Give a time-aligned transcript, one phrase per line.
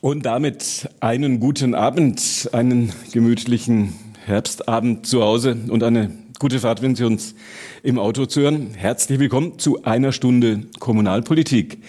[0.00, 3.92] Und damit einen guten Abend, einen gemütlichen
[4.24, 7.34] Herbstabend zu Hause und eine gute Fahrt, wenn Sie uns
[7.82, 8.70] im Auto zuhören.
[8.74, 11.82] Herzlich willkommen zu einer Stunde Kommunalpolitik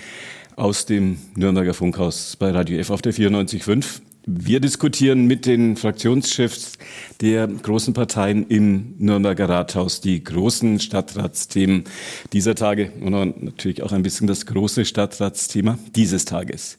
[0.57, 4.01] aus dem Nürnberger Funkhaus bei Radio F auf der 94.5.
[4.25, 6.73] Wir diskutieren mit den Fraktionschefs
[7.21, 11.85] der großen Parteien im Nürnberger Rathaus die großen Stadtratsthemen
[12.33, 16.77] dieser Tage und natürlich auch ein bisschen das große Stadtratsthema dieses Tages.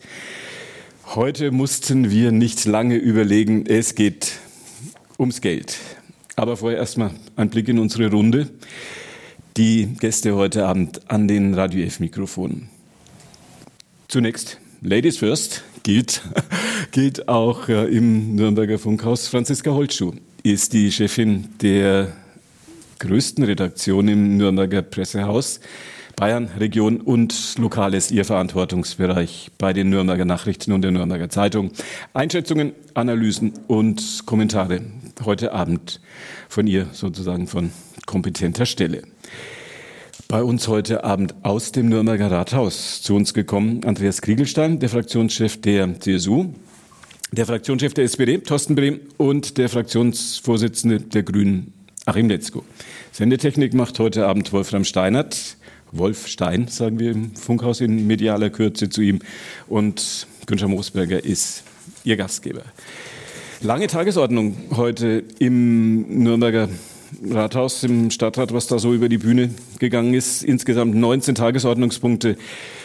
[1.05, 3.67] Heute mussten wir nicht lange überlegen.
[3.67, 4.33] Es geht
[5.19, 5.77] ums Geld.
[6.37, 8.49] Aber vorher erstmal ein Blick in unsere Runde.
[9.59, 12.71] Die Gäste heute Abend an den Radio F-Mikrofonen.
[14.09, 16.23] Zunächst Ladies First gilt,
[16.93, 19.29] gilt auch äh, im Nürnberger Funkhaus.
[19.29, 22.13] Franziska Holtschuh ist die Chefin der
[23.01, 25.61] größten Redaktion im Nürnberger Pressehaus.
[26.23, 31.73] Bayern, Region und Lokal ist Ihr Verantwortungsbereich bei den Nürnberger Nachrichten und der Nürnberger Zeitung.
[32.15, 34.83] Einschätzungen, Analysen und Kommentare
[35.25, 36.01] heute Abend
[36.49, 37.73] von ihr sozusagen von
[38.07, 39.03] kompetenter Stelle.
[40.29, 45.61] Bei uns heute Abend aus dem Nürnberger Rathaus zu uns gekommen Andreas Kriegelstein, der Fraktionschef
[45.61, 46.55] der CSU,
[47.33, 51.73] der Fraktionschef der SPD, Thorsten Brehm und der Fraktionsvorsitzende der Grünen,
[52.07, 52.65] Achim Letzko.
[53.11, 55.57] Sendetechnik macht heute Abend Wolfram Steinert.
[55.93, 59.21] Wolf Stein, sagen wir im Funkhaus in medialer Kürze zu ihm.
[59.69, 61.65] Und Günther Moosberger ist
[62.05, 62.63] Ihr Gastgeber.
[63.61, 66.69] Lange Tagesordnung heute im Nürnberger
[67.31, 70.43] Rathaus, im Stadtrat, was da so über die Bühne gegangen ist.
[70.43, 72.37] Insgesamt 19 Tagesordnungspunkte.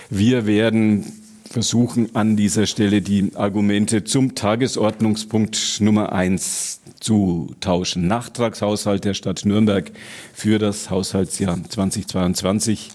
[0.10, 1.06] Wir werden
[1.50, 8.08] versuchen, an dieser Stelle die Argumente zum Tagesordnungspunkt Nummer eins zu tauschen.
[8.08, 9.92] Nachtragshaushalt der Stadt Nürnberg
[10.34, 12.92] für das Haushaltsjahr 2022.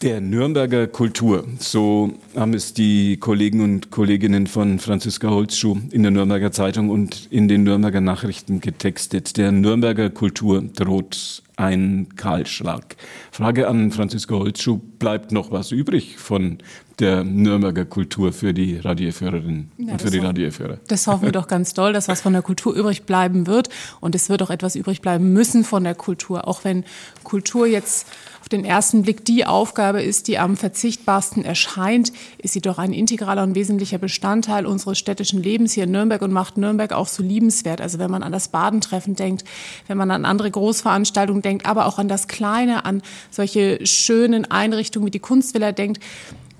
[0.00, 6.12] Der Nürnberger Kultur, so haben es die Kollegen und Kolleginnen von Franziska Holzschuh in der
[6.12, 9.36] Nürnberger Zeitung und in den Nürnberger Nachrichten getextet.
[9.36, 12.94] Der Nürnberger Kultur droht ein Kahlschlag.
[13.32, 16.58] Frage an Franziska Holzschuh, bleibt noch was übrig von
[17.00, 20.78] der Nürnberger Kultur für die Radioführerinnen ja, und für die Radioführer?
[20.88, 23.68] Das hoffen wir doch ganz doll, dass was von der Kultur übrig bleiben wird.
[24.00, 26.48] Und es wird auch etwas übrig bleiben müssen von der Kultur.
[26.48, 26.84] Auch wenn
[27.22, 28.06] Kultur jetzt
[28.40, 32.92] auf den ersten Blick die Aufgabe ist, die am verzichtbarsten erscheint, ist sie doch ein
[32.92, 37.22] integraler und wesentlicher Bestandteil unseres städtischen Lebens hier in Nürnberg und macht Nürnberg auch so
[37.22, 37.80] liebenswert.
[37.80, 39.44] Also wenn man an das Badentreffen denkt,
[39.86, 45.06] wenn man an andere Großveranstaltungen denkt, aber auch an das Kleine, an solche schönen Einrichtungen
[45.06, 46.02] wie die Kunstvilla denkt,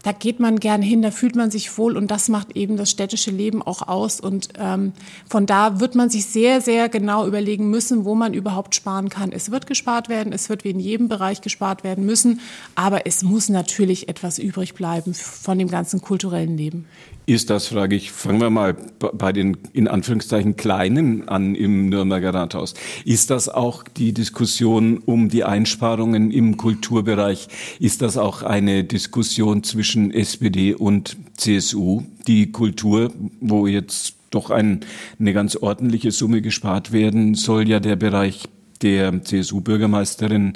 [0.02, 2.90] da geht man gern hin, da fühlt man sich wohl und das macht eben das
[2.90, 4.20] städtische Leben auch aus.
[4.20, 4.92] Und ähm,
[5.28, 9.32] von da wird man sich sehr, sehr genau überlegen müssen, wo man überhaupt sparen kann.
[9.32, 12.40] Es wird gespart werden, es wird wie in jedem Bereich gespart werden müssen,
[12.74, 16.86] aber es muss natürlich etwas übrig bleiben von dem ganzen kulturellen Leben.
[17.28, 22.32] Ist das, frage ich, fangen wir mal bei den in Anführungszeichen Kleinen an im Nürnberger
[22.32, 22.72] Rathaus.
[23.04, 27.48] Ist das auch die Diskussion um die Einsparungen im Kulturbereich?
[27.80, 32.04] Ist das auch eine Diskussion zwischen SPD und CSU?
[32.26, 33.12] Die Kultur,
[33.42, 34.80] wo jetzt doch ein,
[35.20, 38.44] eine ganz ordentliche Summe gespart werden soll, ja der Bereich
[38.80, 40.54] der CSU-Bürgermeisterin,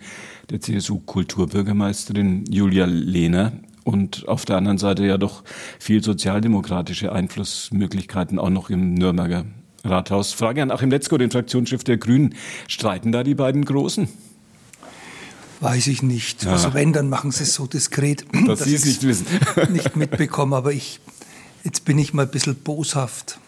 [0.49, 3.53] der CSU-Kulturbürgermeisterin Julia Lehner
[3.85, 5.43] und auf der anderen Seite ja doch
[5.79, 9.45] viel sozialdemokratische Einflussmöglichkeiten auch noch im Nürnberger
[9.85, 10.33] Rathaus.
[10.33, 12.35] Frage an Achim Letzko, den Fraktionschef der Grünen.
[12.69, 14.09] Streiten da die beiden Großen?
[15.61, 16.45] Weiß ich nicht.
[16.45, 16.53] Ja.
[16.53, 19.27] Also wenn, dann machen sie es so diskret, dass, dass Sie es nicht wissen.
[19.71, 20.55] nicht mitbekommen.
[20.55, 21.01] Aber ich,
[21.65, 23.39] jetzt bin ich mal ein bisschen boshaft.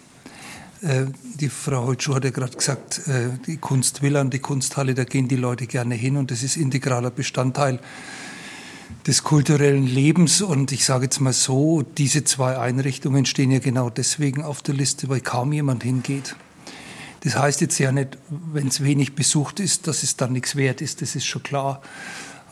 [0.82, 1.06] Äh,
[1.40, 5.28] die Frau Holtschuh hat ja gerade gesagt, äh, die Kunstvilla und die Kunsthalle, da gehen
[5.28, 7.78] die Leute gerne hin und das ist integraler Bestandteil
[9.06, 10.40] des kulturellen Lebens.
[10.40, 14.74] Und ich sage jetzt mal so, diese zwei Einrichtungen stehen ja genau deswegen auf der
[14.74, 16.36] Liste, weil kaum jemand hingeht.
[17.20, 20.80] Das heißt jetzt ja nicht, wenn es wenig besucht ist, dass es dann nichts wert
[20.80, 21.80] ist, das ist schon klar.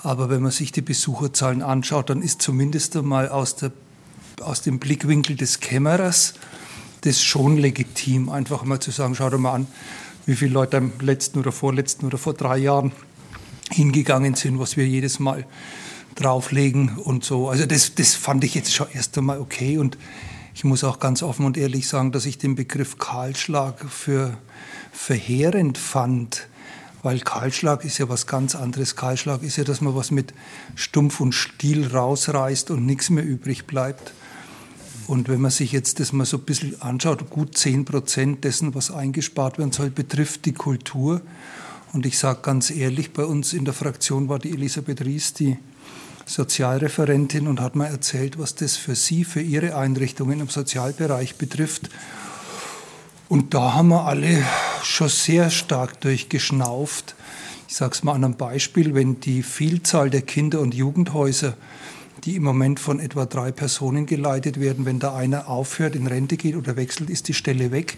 [0.03, 3.71] Aber wenn man sich die Besucherzahlen anschaut, dann ist zumindest einmal aus, der,
[4.41, 6.35] aus dem Blickwinkel des Kämmerers
[7.03, 9.67] das schon legitim, einfach mal zu sagen, schau dir mal an,
[10.25, 12.93] wie viele Leute im letzten oder vorletzten oder vor drei Jahren
[13.71, 15.45] hingegangen sind, was wir jedes Mal
[16.14, 17.49] drauflegen und so.
[17.49, 19.97] Also das, das fand ich jetzt schon erst einmal okay und
[20.55, 24.37] ich muss auch ganz offen und ehrlich sagen, dass ich den Begriff Kahlschlag für
[24.93, 26.49] verheerend fand,
[27.03, 28.94] weil Kahlschlag ist ja was ganz anderes.
[28.94, 30.35] Kahlschlag ist ja, dass man was mit
[30.75, 34.12] Stumpf und Stiel rausreißt und nichts mehr übrig bleibt.
[35.09, 38.75] Und wenn man sich jetzt das mal so ein bisschen anschaut, gut 10 Prozent dessen,
[38.75, 41.23] was eingespart werden soll, betrifft die Kultur.
[41.93, 45.59] Und ich sage ganz ehrlich, bei uns in der Fraktion war die Elisabeth Ries die
[46.27, 51.91] Sozialreferentin und hat mir erzählt, was das für sie, für ihre Einrichtungen im Sozialbereich betrifft.
[53.29, 54.45] Und da haben wir alle
[54.83, 57.15] schon sehr stark durchgeschnauft.
[57.69, 61.57] Ich sage es mal an einem Beispiel, wenn die Vielzahl der Kinder- und Jugendhäuser,
[62.25, 66.37] die im Moment von etwa drei Personen geleitet werden, wenn da einer aufhört, in Rente
[66.37, 67.97] geht oder wechselt, ist die Stelle weg.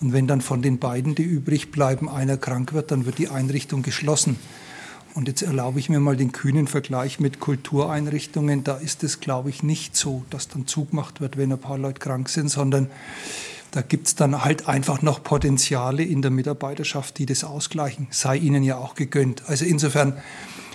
[0.00, 3.28] Und wenn dann von den beiden, die übrig bleiben, einer krank wird, dann wird die
[3.28, 4.36] Einrichtung geschlossen.
[5.14, 8.64] Und jetzt erlaube ich mir mal den kühnen Vergleich mit Kultureinrichtungen.
[8.64, 11.98] Da ist es, glaube ich, nicht so, dass dann zugemacht wird, wenn ein paar Leute
[11.98, 12.88] krank sind, sondern
[13.70, 18.06] da gibt es dann halt einfach noch Potenziale in der Mitarbeiterschaft, die das ausgleichen.
[18.10, 19.42] Sei ihnen ja auch gegönnt.
[19.46, 20.14] Also insofern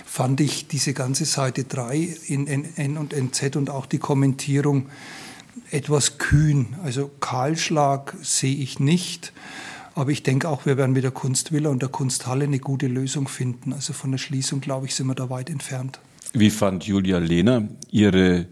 [0.04, 1.96] fand ich diese ganze Seite 3
[2.26, 4.86] in N und NZ und auch die Kommentierung
[5.70, 6.76] etwas kühn.
[6.84, 9.32] Also Kahlschlag sehe ich nicht.
[9.94, 13.28] Aber ich denke auch, wir werden mit der Kunstvilla und der Kunsthalle eine gute Lösung
[13.28, 13.72] finden.
[13.72, 16.00] Also von der Schließung, glaube ich, sind wir da weit entfernt.
[16.32, 18.46] Wie fand Julia Lehner, Ihre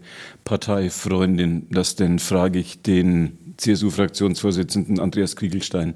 [0.45, 5.95] Parteifreundin, das denn, frage ich den CSU-Fraktionsvorsitzenden Andreas Kriegelstein?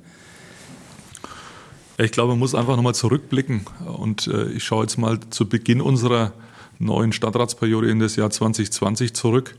[1.97, 3.61] Ich glaube, man muss einfach nochmal zurückblicken.
[3.85, 6.33] Und äh, ich schaue jetzt mal zu Beginn unserer
[6.77, 9.55] neuen Stadtratsperiode in das Jahr 2020 zurück.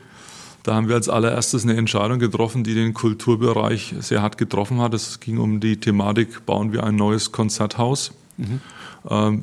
[0.68, 4.92] Da haben wir als allererstes eine Entscheidung getroffen, die den Kulturbereich sehr hart getroffen hat.
[4.92, 8.12] Es ging um die Thematik, bauen wir ein neues Konzerthaus.
[8.36, 8.60] Mhm.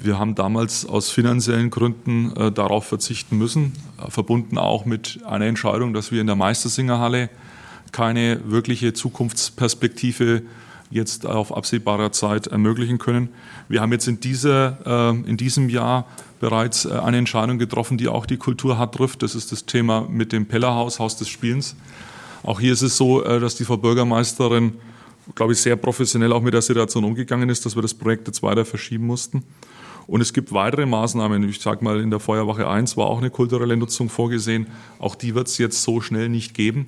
[0.04, 3.74] Wir haben damals aus finanziellen Gründen äh, darauf verzichten müssen,
[4.08, 7.32] verbunden auch mit einer Entscheidung, dass wir in der Meistersingerhalle
[7.92, 10.44] keine wirkliche Zukunftsperspektive
[10.92, 13.30] jetzt auf absehbarer Zeit ermöglichen können.
[13.68, 16.06] Wir haben jetzt in, dieser, in diesem Jahr
[16.40, 19.24] bereits äh, eine Entscheidung getroffen, die auch die Kultur hart trifft.
[19.24, 21.76] Das ist das Thema mit dem Pellerhaus, Haus des Spielens.
[22.44, 24.74] Auch hier ist es so, äh, dass die Frau Bürgermeisterin,
[25.34, 28.44] glaube ich, sehr professionell auch mit der Situation umgegangen ist, dass wir das Projekt jetzt
[28.44, 29.44] weiter verschieben mussten.
[30.08, 31.50] Und es gibt weitere Maßnahmen.
[31.50, 34.68] Ich sage mal, in der Feuerwache 1 war auch eine kulturelle Nutzung vorgesehen.
[35.00, 36.86] Auch die wird es jetzt so schnell nicht geben.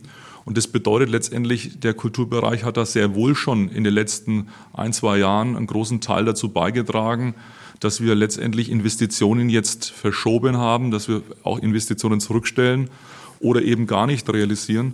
[0.48, 4.94] Und das bedeutet letztendlich, der Kulturbereich hat da sehr wohl schon in den letzten ein,
[4.94, 7.36] zwei Jahren einen großen Teil dazu beigetragen,
[7.82, 12.90] dass wir letztendlich Investitionen jetzt verschoben haben, dass wir auch Investitionen zurückstellen
[13.42, 14.94] oder eben gar nicht realisieren.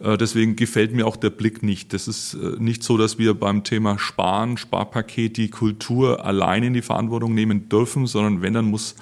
[0.00, 1.92] Äh, deswegen gefällt mir auch der Blick nicht.
[1.92, 6.72] Das ist äh, nicht so, dass wir beim Thema Sparen, Sparpaket die Kultur allein in
[6.72, 8.94] die Verantwortung nehmen dürfen, sondern wenn, dann muss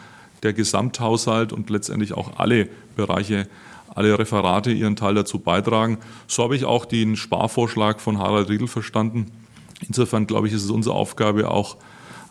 [0.42, 3.46] der Gesamthaushalt und letztendlich auch alle Bereiche,
[3.94, 5.98] alle Referate ihren Teil dazu beitragen.
[6.26, 9.30] So habe ich auch den Sparvorschlag von Harald Riedel verstanden.
[9.86, 11.76] Insofern glaube ich, ist es unsere Aufgabe auch,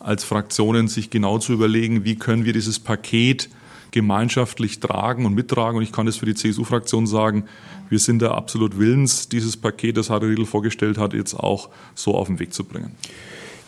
[0.00, 3.48] als Fraktionen sich genau zu überlegen, wie können wir dieses Paket
[3.90, 5.78] gemeinschaftlich tragen und mittragen.
[5.78, 7.44] Und ich kann das für die CSU-Fraktion sagen,
[7.88, 12.14] wir sind da absolut willens, dieses Paket, das Harry Riedl vorgestellt hat, jetzt auch so
[12.14, 12.96] auf den Weg zu bringen.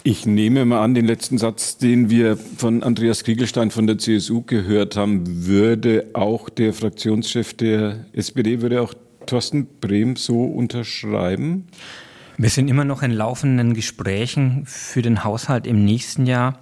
[0.08, 4.42] Ich nehme mal an, den letzten Satz, den wir von Andreas Kriegelstein von der CSU
[4.42, 8.94] gehört haben, würde auch der Fraktionschef der SPD, würde auch
[9.26, 11.66] Thorsten Brehm so unterschreiben?
[12.36, 16.60] Wir sind immer noch in laufenden Gesprächen für den Haushalt im nächsten Jahr.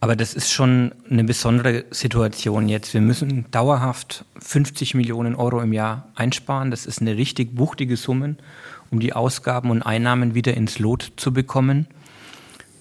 [0.00, 2.92] Aber das ist schon eine besondere Situation jetzt.
[2.92, 6.72] Wir müssen dauerhaft 50 Millionen Euro im Jahr einsparen.
[6.72, 8.34] Das ist eine richtig wuchtige Summe,
[8.90, 11.86] um die Ausgaben und Einnahmen wieder ins Lot zu bekommen.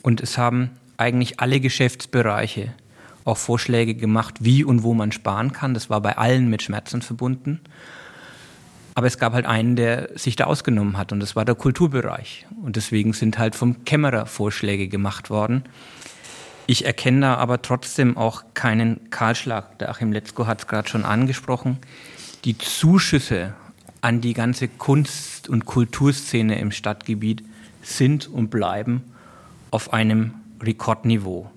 [0.01, 2.73] Und es haben eigentlich alle Geschäftsbereiche
[3.27, 5.73] auch Vorschläge gemacht, wie und wo man sparen kann.
[5.73, 7.59] Das war bei allen mit Schmerzen verbunden.
[8.95, 12.47] Aber es gab halt einen, der sich da ausgenommen hat und das war der Kulturbereich.
[12.63, 15.66] Und deswegen sind halt vom Kämmerer Vorschläge gemacht worden.
[16.66, 19.77] Ich erkenne da aber trotzdem auch keinen Kahlschlag.
[19.80, 21.77] Der Achim Letzko hat es gerade schon angesprochen.
[22.44, 23.54] Die Zuschüsse
[24.01, 27.44] an die ganze Kunst- und Kulturszene im Stadtgebiet
[27.81, 29.04] sind und bleiben
[29.71, 31.50] auf einem Rekordniveau.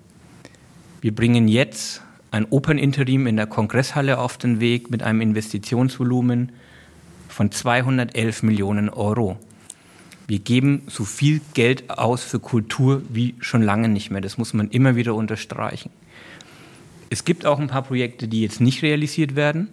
[1.01, 2.01] Wir bringen jetzt
[2.31, 6.51] ein Operninterim in der Kongresshalle auf den Weg mit einem Investitionsvolumen
[7.27, 9.37] von 211 Millionen Euro.
[10.27, 14.21] Wir geben so viel Geld aus für Kultur wie schon lange nicht mehr.
[14.21, 15.89] Das muss man immer wieder unterstreichen.
[17.09, 19.67] Es gibt auch ein paar Projekte, die jetzt nicht realisiert werden.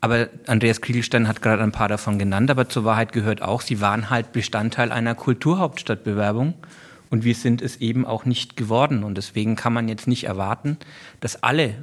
[0.00, 2.50] Aber Andreas Kriegelstein hat gerade ein paar davon genannt.
[2.50, 6.54] Aber zur Wahrheit gehört auch, sie waren halt Bestandteil einer Kulturhauptstadtbewerbung.
[7.12, 9.04] Und wir sind es eben auch nicht geworden.
[9.04, 10.78] Und deswegen kann man jetzt nicht erwarten,
[11.20, 11.74] dass alle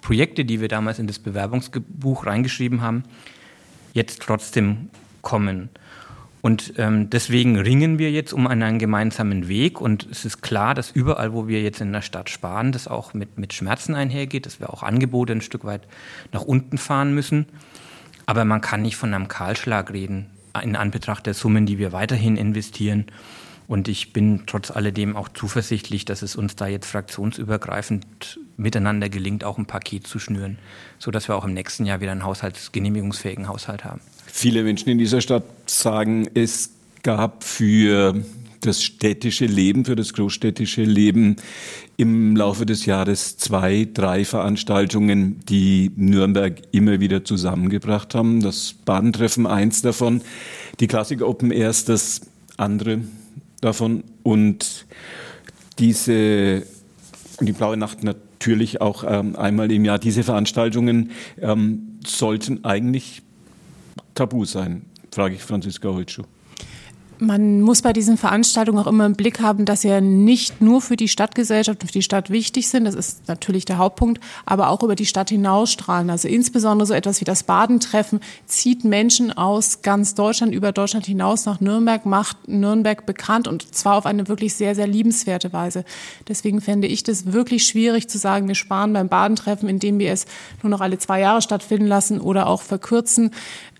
[0.00, 3.02] Projekte, die wir damals in das Bewerbungsbuch reingeschrieben haben,
[3.94, 4.90] jetzt trotzdem
[5.22, 5.70] kommen.
[6.40, 9.80] Und ähm, deswegen ringen wir jetzt um einen gemeinsamen Weg.
[9.80, 13.12] Und es ist klar, dass überall, wo wir jetzt in der Stadt sparen, das auch
[13.12, 15.82] mit, mit Schmerzen einhergeht, dass wir auch Angebote ein Stück weit
[16.30, 17.46] nach unten fahren müssen.
[18.26, 20.26] Aber man kann nicht von einem Kahlschlag reden,
[20.62, 23.06] in Anbetracht der Summen, die wir weiterhin investieren.
[23.68, 29.44] Und ich bin trotz alledem auch zuversichtlich, dass es uns da jetzt fraktionsübergreifend miteinander gelingt,
[29.44, 30.58] auch ein Paket zu schnüren,
[30.98, 34.00] sodass wir auch im nächsten Jahr wieder einen haushaltsgenehmigungsfähigen Haushalt haben.
[34.26, 36.70] Viele Menschen in dieser Stadt sagen, es
[37.02, 38.14] gab für
[38.60, 41.36] das städtische Leben, für das großstädtische Leben
[41.96, 48.40] im Laufe des Jahres zwei, drei Veranstaltungen, die Nürnberg immer wieder zusammengebracht haben.
[48.42, 50.20] Das Badentreffen eins davon,
[50.80, 52.22] die Klassik Open Airs das
[52.56, 53.00] andere
[53.60, 54.86] davon und
[55.78, 56.64] diese
[57.40, 59.98] die Blaue Nacht natürlich auch ähm, einmal im Jahr.
[59.98, 61.10] Diese Veranstaltungen
[61.40, 63.22] ähm, sollten eigentlich
[64.14, 66.24] tabu sein, frage ich Franziska Holtschuh.
[67.18, 70.82] Man muss bei diesen Veranstaltungen auch immer im Blick haben, dass sie ja nicht nur
[70.82, 74.68] für die Stadtgesellschaft und für die Stadt wichtig sind, das ist natürlich der Hauptpunkt, aber
[74.68, 76.10] auch über die Stadt hinausstrahlen.
[76.10, 81.46] Also insbesondere so etwas wie das Badentreffen zieht Menschen aus ganz Deutschland, über Deutschland hinaus
[81.46, 85.84] nach Nürnberg, macht Nürnberg bekannt und zwar auf eine wirklich sehr, sehr liebenswerte Weise.
[86.28, 90.26] Deswegen fände ich das wirklich schwierig zu sagen, wir sparen beim Badentreffen, indem wir es
[90.62, 93.30] nur noch alle zwei Jahre stattfinden lassen oder auch verkürzen.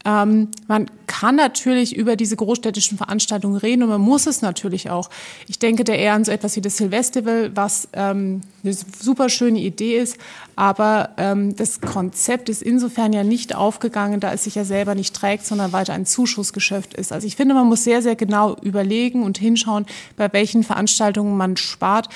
[0.07, 5.11] Ähm, man kann natürlich über diese großstädtischen Veranstaltungen reden und man muss es natürlich auch.
[5.49, 9.59] Ich denke da eher an so etwas wie das Silvestival, was ähm, eine super schöne
[9.59, 10.17] Idee ist,
[10.55, 15.15] aber ähm, das Konzept ist insofern ja nicht aufgegangen, da es sich ja selber nicht
[15.15, 17.13] trägt, sondern weiter ein Zuschussgeschäft ist.
[17.13, 19.87] Also ich finde, man muss sehr, sehr genau überlegen und hinschauen,
[20.17, 22.09] bei welchen Veranstaltungen man spart.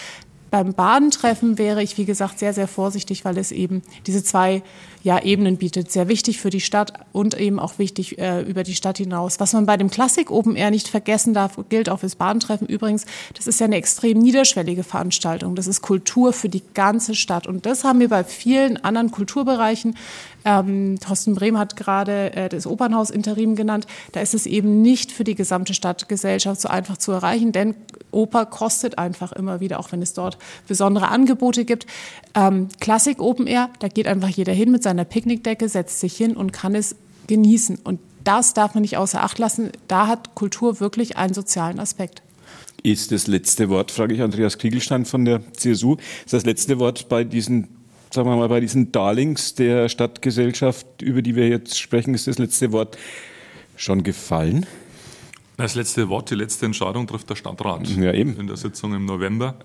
[0.51, 4.63] Beim Badentreffen wäre ich, wie gesagt, sehr, sehr vorsichtig, weil es eben diese zwei
[5.03, 5.93] ja, Ebenen bietet.
[5.93, 9.41] Sehr wichtig für die Stadt und eben auch wichtig äh, über die Stadt hinaus.
[9.41, 13.07] Was man bei dem Klassik Open Air nicht vergessen darf, gilt auch fürs Badentreffen übrigens,
[13.35, 15.55] das ist ja eine extrem niederschwellige Veranstaltung.
[15.55, 17.47] Das ist Kultur für die ganze Stadt.
[17.47, 19.95] Und das haben wir bei vielen anderen Kulturbereichen
[20.45, 23.87] ähm, Thorsten Brehm hat gerade äh, das Opernhaus Interim genannt.
[24.13, 27.75] Da ist es eben nicht für die gesamte Stadtgesellschaft so einfach zu erreichen, denn
[28.11, 31.87] Oper kostet einfach immer wieder, auch wenn es dort besondere Angebote gibt.
[32.35, 36.37] Ähm, Klassik Open Air, da geht einfach jeder hin mit seiner Picknickdecke, setzt sich hin
[36.37, 37.79] und kann es genießen.
[37.83, 39.71] Und das darf man nicht außer Acht lassen.
[39.89, 42.23] Da hat Kultur wirklich einen sozialen Aspekt.
[42.83, 47.09] Ist das letzte Wort, frage ich Andreas Kriegelstein von der CSU, ist das letzte Wort
[47.09, 47.69] bei diesen
[48.13, 52.39] sagen wir mal, bei diesen Darlings der Stadtgesellschaft, über die wir jetzt sprechen, ist das
[52.39, 52.99] letzte Wort
[53.77, 54.67] schon gefallen?
[55.61, 58.39] Das letzte Wort, die letzte Entscheidung trifft der Stadtrat ja, eben.
[58.39, 59.57] in der Sitzung im November.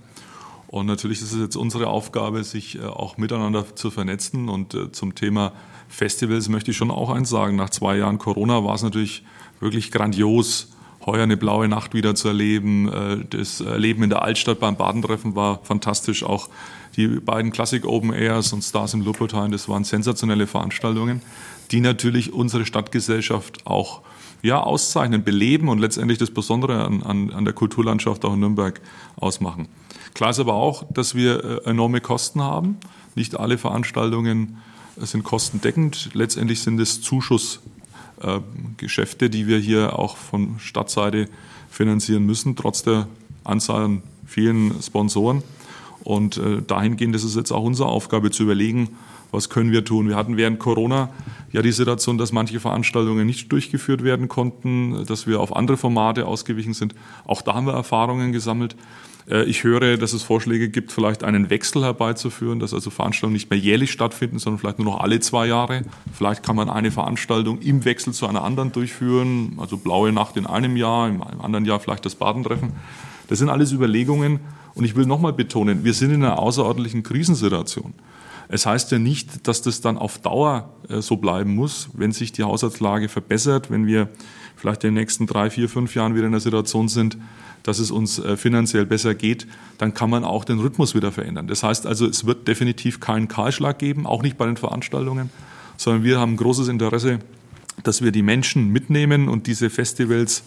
[0.68, 4.50] Und natürlich ist es jetzt unsere Aufgabe, sich äh, auch miteinander zu vernetzen.
[4.50, 5.54] Und äh, zum Thema
[5.88, 7.56] Festivals möchte ich schon auch eins sagen.
[7.56, 9.24] Nach zwei Jahren Corona war es natürlich
[9.60, 10.74] wirklich grandios,
[11.06, 12.92] heuer eine blaue Nacht wieder zu erleben.
[12.92, 16.24] Äh, das Erleben in der Altstadt beim Badentreffen war fantastisch.
[16.24, 16.50] Auch
[16.98, 21.22] die beiden Classic Open Airs und Stars im Luppertine, das waren sensationelle Veranstaltungen,
[21.72, 24.02] die natürlich unsere Stadtgesellschaft auch
[24.42, 28.82] ja, auszeichnen, beleben und letztendlich das Besondere an, an, an der Kulturlandschaft auch in Nürnberg
[29.16, 29.70] ausmachen.
[30.14, 32.78] Klar ist aber auch, dass wir äh, enorme Kosten haben.
[33.16, 34.58] Nicht alle Veranstaltungen
[35.02, 36.12] äh, sind kostendeckend.
[36.14, 41.28] Letztendlich sind es Zuschussgeschäfte, die wir hier auch von Stadtseite
[41.70, 43.08] finanzieren müssen, trotz der
[43.44, 45.44] Anzahl an vielen Sponsoren.
[46.04, 48.96] Und äh, dahingehend ist es jetzt auch unsere Aufgabe zu überlegen,
[49.36, 50.10] was können wir tun.
[50.10, 51.10] Wir hatten während Corona
[51.52, 56.26] ja die Situation, dass manche Veranstaltungen nicht durchgeführt werden konnten, dass wir auf andere Formate
[56.26, 56.96] ausgewichen sind.
[57.26, 58.76] Auch da haben wir Erfahrungen gesammelt.
[59.30, 63.50] Äh, ich höre, dass es Vorschläge gibt, vielleicht einen Wechsel herbeizuführen, dass also Veranstaltungen nicht
[63.50, 65.84] mehr jährlich stattfinden, sondern vielleicht nur noch alle zwei Jahre.
[66.14, 70.46] Vielleicht kann man eine Veranstaltung im Wechsel zu einer anderen durchführen, also Blaue Nacht in
[70.46, 72.74] einem Jahr, im anderen Jahr vielleicht das Badentreffen.
[73.28, 74.40] Das sind alles Überlegungen,
[74.76, 77.94] und ich will nochmal betonen, wir sind in einer außerordentlichen Krisensituation.
[78.48, 82.32] Es heißt ja nicht, dass das dann auf Dauer äh, so bleiben muss, wenn sich
[82.32, 84.10] die Haushaltslage verbessert, wenn wir
[84.56, 87.18] vielleicht in den nächsten drei, vier, fünf Jahren wieder in der Situation sind,
[87.64, 89.48] dass es uns äh, finanziell besser geht,
[89.78, 91.48] dann kann man auch den Rhythmus wieder verändern.
[91.48, 95.30] Das heißt also, es wird definitiv keinen Kahlschlag geben, auch nicht bei den Veranstaltungen,
[95.78, 97.20] sondern wir haben großes Interesse,
[97.84, 100.44] dass wir die Menschen mitnehmen und diese Festivals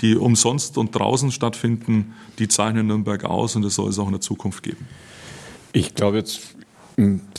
[0.00, 4.12] die umsonst und draußen stattfinden, die zeichnen Nürnberg aus und das soll es auch in
[4.12, 4.88] der Zukunft geben.
[5.72, 6.56] Ich glaube, jetzt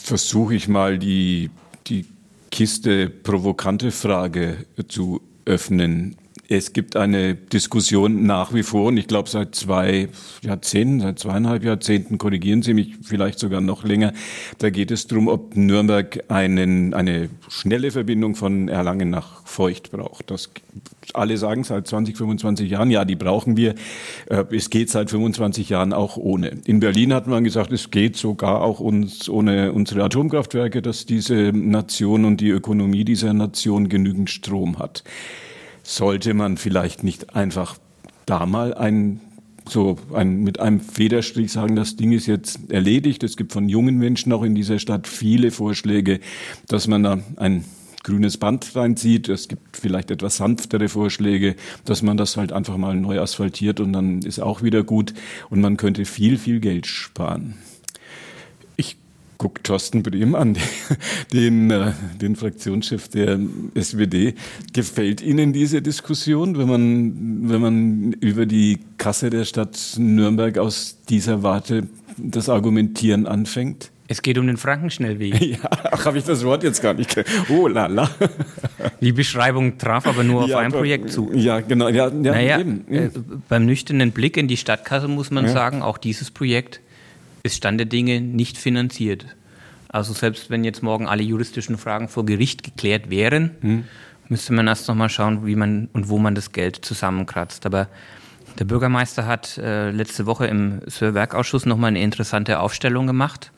[0.02, 1.50] versuche ich mal die,
[1.86, 2.06] die
[2.50, 6.16] Kiste provokante Frage zu öffnen.
[6.48, 10.08] Es gibt eine Diskussion nach wie vor und ich glaube seit zwei
[10.42, 14.12] Jahrzehnten, seit zweieinhalb Jahrzehnten, korrigieren Sie mich vielleicht sogar noch länger,
[14.58, 20.30] da geht es darum, ob Nürnberg einen, eine schnelle Verbindung von Erlangen nach Feucht braucht.
[20.30, 20.50] Das,
[21.14, 23.74] alle sagen seit 20, 25 Jahren, ja, die brauchen wir.
[24.26, 26.58] Äh, es geht seit 25 Jahren auch ohne.
[26.66, 31.52] In Berlin hat man gesagt, es geht sogar auch uns ohne unsere Atomkraftwerke, dass diese
[31.54, 35.04] Nation und die Ökonomie dieser Nation genügend Strom hat
[35.84, 37.78] sollte man vielleicht nicht einfach
[38.26, 39.20] da mal ein
[39.66, 43.22] so ein, mit einem Federstrich sagen, das Ding ist jetzt erledigt.
[43.22, 46.20] Es gibt von jungen Menschen auch in dieser Stadt viele Vorschläge,
[46.68, 47.64] dass man da ein
[48.02, 49.28] grünes Band reinzieht.
[49.28, 53.94] Es gibt vielleicht etwas sanftere Vorschläge, dass man das halt einfach mal neu asphaltiert und
[53.94, 55.14] dann ist auch wieder gut
[55.48, 57.54] und man könnte viel, viel Geld sparen.
[59.34, 60.56] Ich gucke Thorsten Brehm an,
[61.32, 63.36] den, äh, den Fraktionschef der
[63.74, 64.34] SWD.
[64.72, 70.98] Gefällt Ihnen diese Diskussion, wenn man, wenn man über die Kasse der Stadt Nürnberg aus
[71.08, 73.90] dieser Warte das Argumentieren anfängt?
[74.06, 75.40] Es geht um den Frankenschnellweg.
[75.44, 77.16] Ja, ach, habe ich das Wort jetzt gar nicht.
[77.48, 78.08] Oh, la, la.
[79.00, 81.32] Die Beschreibung traf aber nur ja, auf ein Projekt zu.
[81.34, 81.88] Ja, genau.
[81.88, 83.04] Ja, ja, naja, eben, eben.
[83.04, 83.10] Äh,
[83.48, 85.52] beim nüchternen Blick in die Stadtkasse muss man ja.
[85.52, 86.80] sagen, auch dieses Projekt
[87.44, 89.26] ist Stand der Dinge nicht finanziert.
[89.88, 93.84] Also selbst wenn jetzt morgen alle juristischen Fragen vor Gericht geklärt wären, hm.
[94.28, 97.64] müsste man erst noch mal schauen, wie man und wo man das Geld zusammenkratzt.
[97.64, 97.86] Aber
[98.58, 103.52] der Bürgermeister hat äh, letzte Woche im Sir-Werk-Ausschuss noch mal eine interessante Aufstellung gemacht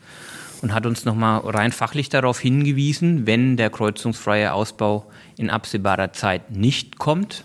[0.61, 6.51] und hat uns nochmal rein fachlich darauf hingewiesen, wenn der kreuzungsfreie Ausbau in absehbarer Zeit
[6.51, 7.43] nicht kommt,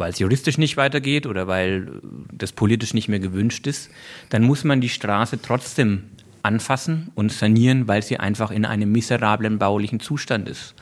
[0.00, 2.00] weil es juristisch nicht weitergeht oder weil
[2.32, 3.90] das politisch nicht mehr gewünscht ist,
[4.30, 6.04] dann muss man die Straße trotzdem
[6.42, 10.74] anfassen und sanieren, weil sie einfach in einem miserablen baulichen Zustand ist.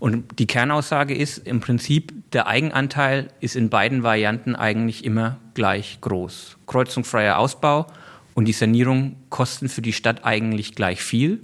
[0.00, 5.98] Und die Kernaussage ist im Prinzip, der Eigenanteil ist in beiden Varianten eigentlich immer gleich
[6.00, 6.56] groß.
[6.66, 7.86] Kreuzungsfreier Ausbau
[8.34, 11.40] und die Sanierung kosten für die Stadt eigentlich gleich viel.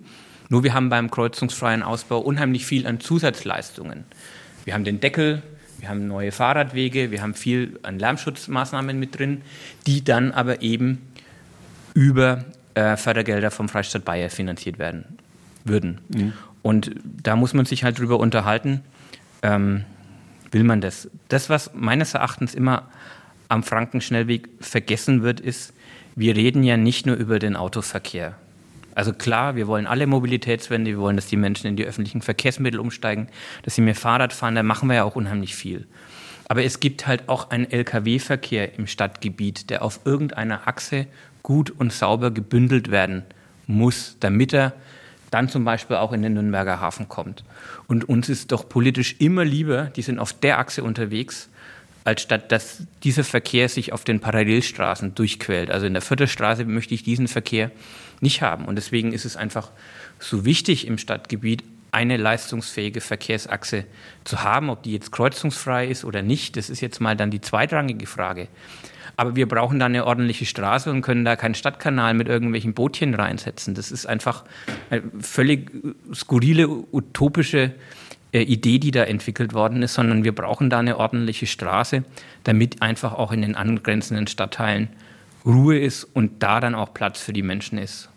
[0.48, 4.04] Nur wir haben beim kreuzungsfreien Ausbau unheimlich viel an Zusatzleistungen.
[4.64, 5.42] Wir haben den Deckel,
[5.80, 9.42] wir haben neue Fahrradwege, wir haben viel an Lärmschutzmaßnahmen mit drin,
[9.86, 10.98] die dann aber eben
[11.94, 12.44] über
[12.74, 15.04] äh, Fördergelder vom Freistaat Bayer finanziert werden
[15.64, 15.98] würden.
[16.08, 16.32] Mhm.
[16.62, 18.82] Und da muss man sich halt drüber unterhalten,
[19.42, 19.84] ähm,
[20.50, 21.08] will man das?
[21.28, 22.88] Das, was meines Erachtens immer
[23.48, 25.72] am Frankenschnellweg vergessen wird, ist,
[26.14, 28.36] wir reden ja nicht nur über den Autoverkehr.
[28.94, 32.80] Also klar, wir wollen alle Mobilitätswende, wir wollen, dass die Menschen in die öffentlichen Verkehrsmittel
[32.80, 33.28] umsteigen,
[33.62, 35.86] dass sie mehr Fahrrad fahren, da machen wir ja auch unheimlich viel.
[36.48, 41.06] Aber es gibt halt auch einen Lkw-Verkehr im Stadtgebiet, der auf irgendeiner Achse
[41.42, 43.22] gut und sauber gebündelt werden
[43.68, 44.72] muss, damit er
[45.30, 47.44] dann zum Beispiel auch in den Nürnberger Hafen kommt.
[47.86, 51.48] Und uns ist doch politisch immer lieber, die sind auf der Achse unterwegs,
[52.02, 55.70] als statt dass dieser Verkehr sich auf den Parallelstraßen durchquält.
[55.70, 57.70] Also in der Viertelstraße möchte ich diesen Verkehr
[58.20, 58.64] nicht haben.
[58.64, 59.70] Und deswegen ist es einfach
[60.18, 63.84] so wichtig im Stadtgebiet, eine leistungsfähige Verkehrsachse
[64.24, 64.70] zu haben.
[64.70, 68.48] Ob die jetzt kreuzungsfrei ist oder nicht, das ist jetzt mal dann die zweitrangige Frage.
[69.16, 73.14] Aber wir brauchen da eine ordentliche Straße und können da keinen Stadtkanal mit irgendwelchen Bootchen
[73.14, 73.74] reinsetzen.
[73.74, 74.44] Das ist einfach
[74.88, 75.70] eine völlig
[76.14, 77.72] skurrile, utopische
[78.32, 82.04] äh, Idee, die da entwickelt worden ist, sondern wir brauchen da eine ordentliche Straße,
[82.44, 84.88] damit einfach auch in den angrenzenden Stadtteilen
[85.44, 88.08] Ruhe ist und da dann auch Platz für die Menschen ist.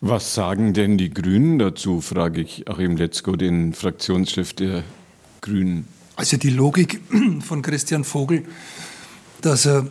[0.00, 4.84] Was sagen denn die Grünen dazu, frage ich Achim Letzko, den Fraktionschef der
[5.40, 5.88] Grünen.
[6.16, 7.00] Also die Logik
[7.40, 8.44] von Christian Vogel,
[9.40, 9.86] dass er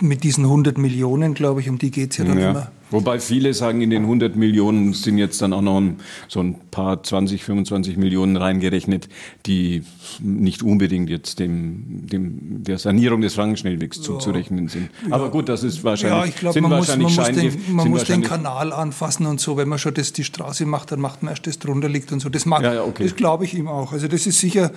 [0.00, 2.50] mit diesen 100 Millionen, glaube ich, um die geht es ja dann ja.
[2.50, 2.72] immer.
[2.90, 5.96] Wobei viele sagen, in den 100 Millionen sind jetzt dann auch noch ein,
[6.28, 9.08] so ein paar 20, 25 Millionen reingerechnet,
[9.46, 9.82] die
[10.20, 14.02] nicht unbedingt jetzt dem, dem der Sanierung des Frankenschnellwegs ja.
[14.04, 14.90] zuzurechnen sind.
[15.10, 15.30] Aber ja.
[15.30, 16.18] gut, das ist wahrscheinlich.
[16.18, 19.56] Ja, ich glaube, man, muss, man muss, den, man muss den Kanal anfassen und so.
[19.56, 22.20] Wenn man schon das, die Straße macht, dann macht man erst das drunter liegt und
[22.20, 22.28] so.
[22.28, 23.04] Das mag, ja, okay.
[23.04, 23.92] das glaube ich ihm auch.
[23.92, 24.72] Also das ist sicher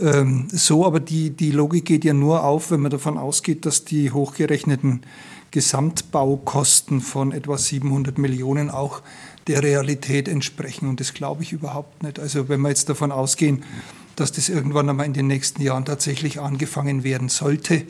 [0.00, 3.84] ähm, so, aber die, die Logik geht ja nur auf, wenn man davon ausgeht, dass
[3.84, 5.02] die hochgerechneten
[5.54, 9.02] Gesamtbaukosten von etwa 700 Millionen auch
[9.46, 10.88] der Realität entsprechen.
[10.88, 12.18] Und das glaube ich überhaupt nicht.
[12.18, 13.62] Also wenn wir jetzt davon ausgehen,
[14.16, 17.84] dass das irgendwann einmal in den nächsten Jahren tatsächlich angefangen werden sollte,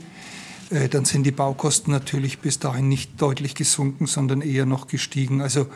[0.68, 5.40] äh, dann sind die Baukosten natürlich bis dahin nicht deutlich gesunken, sondern eher noch gestiegen.
[5.40, 5.66] Also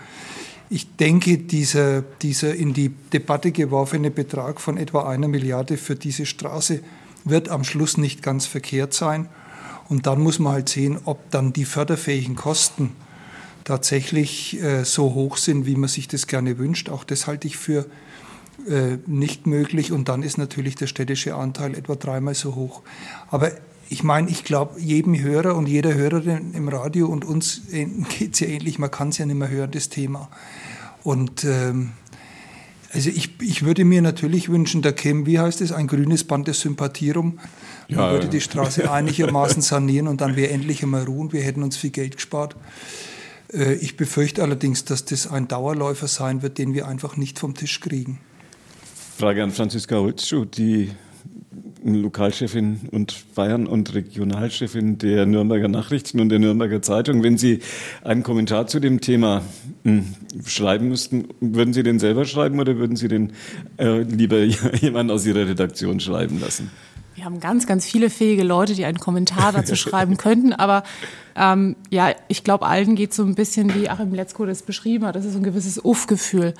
[0.68, 6.26] ich denke, dieser, dieser in die Debatte geworfene Betrag von etwa einer Milliarde für diese
[6.26, 6.80] Straße
[7.24, 9.30] wird am Schluss nicht ganz verkehrt sein.
[9.88, 12.92] Und dann muss man halt sehen, ob dann die förderfähigen Kosten
[13.64, 16.88] tatsächlich äh, so hoch sind, wie man sich das gerne wünscht.
[16.88, 17.86] Auch das halte ich für
[18.66, 19.92] äh, nicht möglich.
[19.92, 22.82] Und dann ist natürlich der städtische Anteil etwa dreimal so hoch.
[23.30, 23.52] Aber
[23.90, 27.62] ich meine, ich glaube, jedem Hörer und jeder Hörerin im Radio und uns
[28.18, 30.28] geht es ja ähnlich, man kann es ja nicht mehr hören, das Thema.
[31.04, 31.92] Und ähm,
[32.92, 36.46] also ich, ich würde mir natürlich wünschen, da käme, wie heißt es, ein grünes Band
[36.46, 37.38] der Sympathie rum.
[37.88, 38.30] Man ja, würde ja.
[38.30, 42.16] die Straße einigermaßen sanieren und dann wäre endlich einmal Ruhe wir hätten uns viel Geld
[42.16, 42.56] gespart.
[43.52, 47.54] Äh, ich befürchte allerdings, dass das ein Dauerläufer sein wird, den wir einfach nicht vom
[47.54, 48.20] Tisch kriegen.
[49.18, 50.44] Frage an Franziska Holzschuh.
[50.44, 50.92] Die
[51.94, 57.22] Lokalchefin und Bayern und Regionalchefin der Nürnberger Nachrichten und der Nürnberger Zeitung.
[57.22, 57.60] Wenn Sie
[58.02, 59.42] einen Kommentar zu dem Thema
[59.84, 60.04] hm,
[60.46, 63.32] schreiben müssten, würden Sie den selber schreiben oder würden Sie den
[63.78, 64.42] äh, lieber
[64.80, 66.70] jemand aus Ihrer Redaktion schreiben lassen?
[67.18, 70.52] Wir haben ganz, ganz viele fähige Leute, die einen Kommentar dazu schreiben könnten.
[70.52, 70.84] Aber
[71.34, 75.16] ähm, ja, ich glaube, allen geht so ein bisschen, wie Achim Letzko das beschrieben hat.
[75.16, 76.54] Das ist so ein gewisses Uff-Gefühl.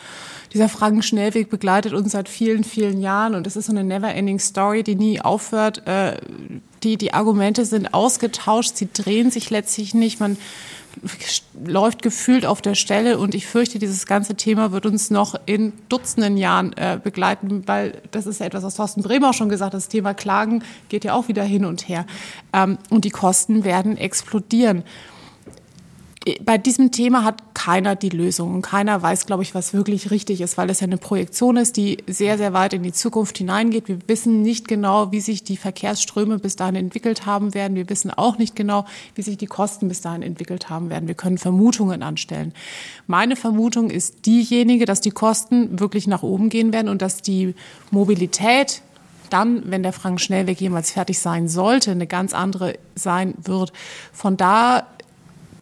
[0.53, 4.83] Dieser Franken-Schnellweg begleitet uns seit vielen, vielen Jahren und es ist so eine never-ending Story,
[4.83, 5.87] die nie aufhört.
[5.87, 6.17] Äh,
[6.83, 10.19] die, die Argumente sind ausgetauscht, sie drehen sich letztlich nicht.
[10.19, 10.37] Man
[11.65, 15.73] läuft gefühlt auf der Stelle und ich fürchte, dieses ganze Thema wird uns noch in
[15.89, 19.73] Dutzenden Jahren äh, begleiten, weil das ist ja etwas, was Thorsten Bremer auch schon gesagt
[19.73, 22.07] hat, das Thema Klagen geht ja auch wieder hin und her.
[22.53, 24.85] Ähm, und die Kosten werden explodieren
[26.45, 30.59] bei diesem Thema hat keiner die Lösung keiner weiß, glaube ich, was wirklich richtig ist,
[30.59, 33.89] weil es ja eine Projektion ist, die sehr, sehr weit in die Zukunft hineingeht.
[33.89, 37.77] Wir wissen nicht genau, wie sich die Verkehrsströme bis dahin entwickelt haben werden.
[37.77, 41.09] Wir wissen auch nicht genau, wie sich die Kosten bis dahin entwickelt haben werden.
[41.09, 42.53] Wir können Vermutungen anstellen.
[43.07, 47.55] Meine Vermutung ist diejenige, dass die Kosten wirklich nach oben gehen werden und dass die
[47.91, 48.83] Mobilität
[49.31, 53.73] dann, wenn der Frank-Schnellweg jemals fertig sein sollte, eine ganz andere sein wird.
[54.13, 54.87] Von da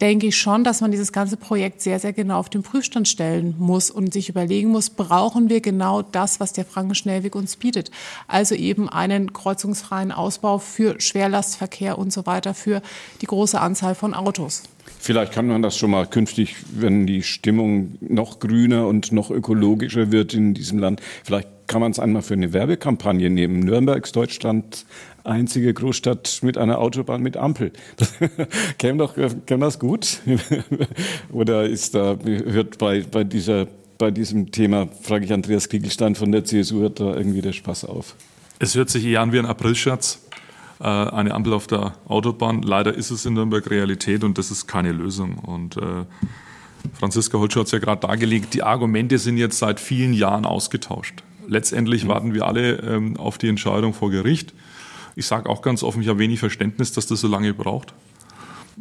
[0.01, 3.55] denke ich schon, dass man dieses ganze Projekt sehr, sehr genau auf den Prüfstand stellen
[3.59, 7.91] muss und sich überlegen muss, brauchen wir genau das, was der Frankenschnellweg uns bietet?
[8.29, 12.83] Also eben einen kreuzungsfreien Ausbau für Schwerlastverkehr und so weiter für
[13.21, 14.63] die große Anzahl von Autos.
[14.99, 20.13] Vielleicht kann man das schon mal künftig, wenn die Stimmung noch grüner und noch ökologischer
[20.13, 23.61] wird in diesem Land, vielleicht kann man es einmal für eine Werbekampagne nehmen.
[23.61, 24.87] Nürnbergs Deutschland
[25.27, 27.73] einzige Großstadt mit einer Autobahn mit Ampel.
[28.79, 29.15] käme doch,
[29.47, 30.21] käme das gut?
[31.33, 33.67] Oder ist da, hört bei, bei dieser,
[33.99, 37.85] bei diesem Thema, frage ich Andreas Kiegelstein von der CSU, hört da irgendwie der Spaß
[37.85, 38.15] auf?
[38.59, 40.21] Es hört sich eher an wie ein Aprilscherz.
[40.81, 42.63] Äh, eine Ampel auf der Autobahn.
[42.63, 45.39] Leider ist es in Nürnberg Realität und das ist keine Lösung.
[45.39, 46.05] Und äh,
[46.99, 51.23] Franziska Holscher hat es ja gerade dargelegt, die Argumente sind jetzt seit vielen Jahren ausgetauscht.
[51.49, 54.53] Letztendlich warten wir alle ähm, auf die Entscheidung vor Gericht.
[55.19, 57.95] Ich sage auch ganz offen, ich habe wenig Verständnis, dass das so lange braucht.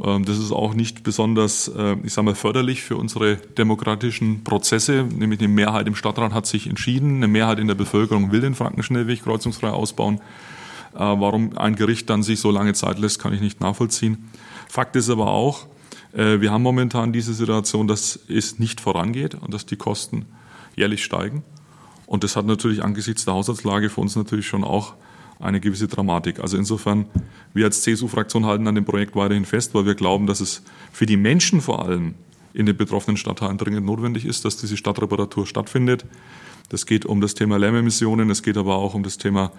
[0.03, 5.03] Ähm, das ist auch nicht besonders, äh, ich sage mal, förderlich für unsere demokratischen Prozesse.
[5.03, 8.53] Nämlich eine Mehrheit im Stadtrat hat sich entschieden, eine Mehrheit in der Bevölkerung will den
[8.53, 10.17] Frankenschnellweg kreuzungsfrei ausbauen.
[10.93, 14.29] Äh, warum ein Gericht dann sich so lange Zeit lässt, kann ich nicht nachvollziehen.
[14.67, 15.67] Fakt ist aber auch,
[16.11, 20.25] äh, wir haben momentan diese Situation, dass es nicht vorangeht und dass die Kosten
[20.75, 21.43] jährlich steigen.
[22.07, 24.95] Und das hat natürlich angesichts der Haushaltslage für uns natürlich schon auch
[25.39, 26.39] eine gewisse Dramatik.
[26.39, 27.05] Also insofern,
[27.53, 31.05] wir als CSU-Fraktion halten an dem Projekt weiterhin fest, weil wir glauben, dass es für
[31.05, 32.15] die Menschen vor allem
[32.53, 36.05] in den betroffenen Stadtteilen dringend notwendig ist, dass diese Stadtreparatur stattfindet.
[36.69, 39.51] Das geht um das Thema Lärmemissionen, es geht aber auch um das Thema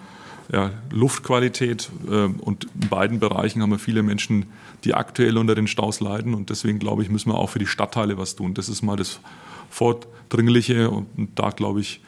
[0.51, 1.89] ja, Luftqualität.
[2.09, 4.47] Ähm, und in beiden Bereichen haben wir viele Menschen,
[4.83, 6.33] die aktuell unter den Staus leiden.
[6.33, 8.53] Und deswegen, glaube ich, müssen wir auch für die Stadtteile was tun.
[8.53, 9.19] Das ist mal das
[9.69, 10.89] Vordringliche.
[10.89, 12.01] Und da, glaube ich,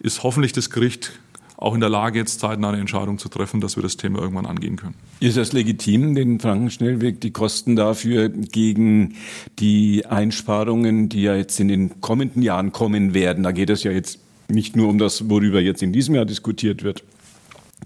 [0.00, 1.12] ist hoffentlich das Gericht
[1.56, 4.46] auch in der Lage, jetzt zeitnah eine Entscheidung zu treffen, dass wir das Thema irgendwann
[4.46, 4.94] angehen können.
[5.20, 9.14] Ist es legitim, den Frankenschnellweg, die Kosten dafür gegen
[9.58, 13.92] die Einsparungen, die ja jetzt in den kommenden Jahren kommen werden, da geht es ja
[13.92, 17.04] jetzt nicht nur um das, worüber jetzt in diesem Jahr diskutiert wird,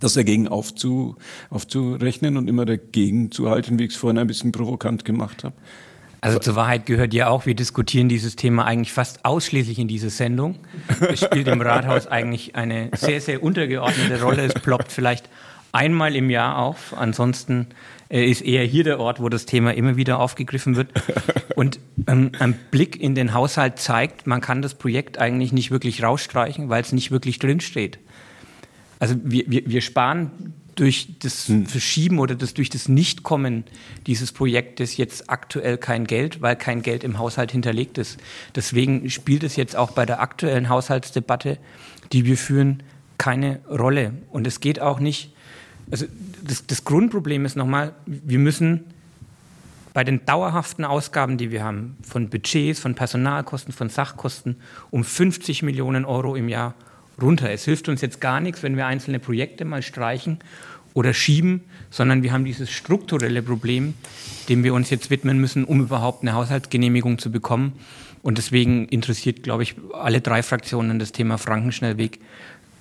[0.01, 1.17] das dagegen aufzu,
[1.51, 5.55] aufzurechnen und immer dagegen zu halten, wie ich es vorhin ein bisschen provokant gemacht habe?
[6.21, 10.11] Also zur Wahrheit gehört ja auch, wir diskutieren dieses Thema eigentlich fast ausschließlich in dieser
[10.11, 10.59] Sendung.
[11.01, 14.45] Es spielt im Rathaus eigentlich eine sehr, sehr untergeordnete Rolle.
[14.45, 15.29] Es ploppt vielleicht
[15.73, 16.95] einmal im Jahr auf.
[16.97, 17.69] Ansonsten
[18.09, 20.91] äh, ist eher hier der Ort, wo das Thema immer wieder aufgegriffen wird.
[21.55, 26.03] Und ähm, ein Blick in den Haushalt zeigt, man kann das Projekt eigentlich nicht wirklich
[26.03, 27.99] rausstreichen, weil es nicht wirklich drinsteht.
[28.99, 31.67] Also wir, wir, wir sparen durch das hm.
[31.67, 33.65] Verschieben oder das, durch das Nichtkommen
[34.07, 38.19] dieses Projektes jetzt aktuell kein Geld, weil kein Geld im Haushalt hinterlegt ist.
[38.55, 41.59] Deswegen spielt es jetzt auch bei der aktuellen Haushaltsdebatte,
[42.13, 42.83] die wir führen,
[43.19, 44.13] keine Rolle.
[44.31, 45.35] Und es geht auch nicht,
[45.91, 46.05] also
[46.45, 48.85] das, das Grundproblem ist nochmal, wir müssen
[49.95, 54.57] bei den dauerhaften Ausgaben, die wir haben, von Budgets, von Personalkosten, von Sachkosten,
[54.91, 56.75] um 50 Millionen Euro im Jahr
[57.21, 57.51] runter.
[57.51, 60.39] Es hilft uns jetzt gar nichts, wenn wir einzelne Projekte mal streichen
[60.95, 63.95] oder schieben, sondern wir haben dieses strukturelle Problem,
[64.49, 67.75] dem wir uns jetzt widmen müssen, um überhaupt eine Haushaltsgenehmigung zu bekommen.
[68.23, 72.19] Und deswegen interessiert, glaube ich, alle drei Fraktionen das Thema Frankenschnellweg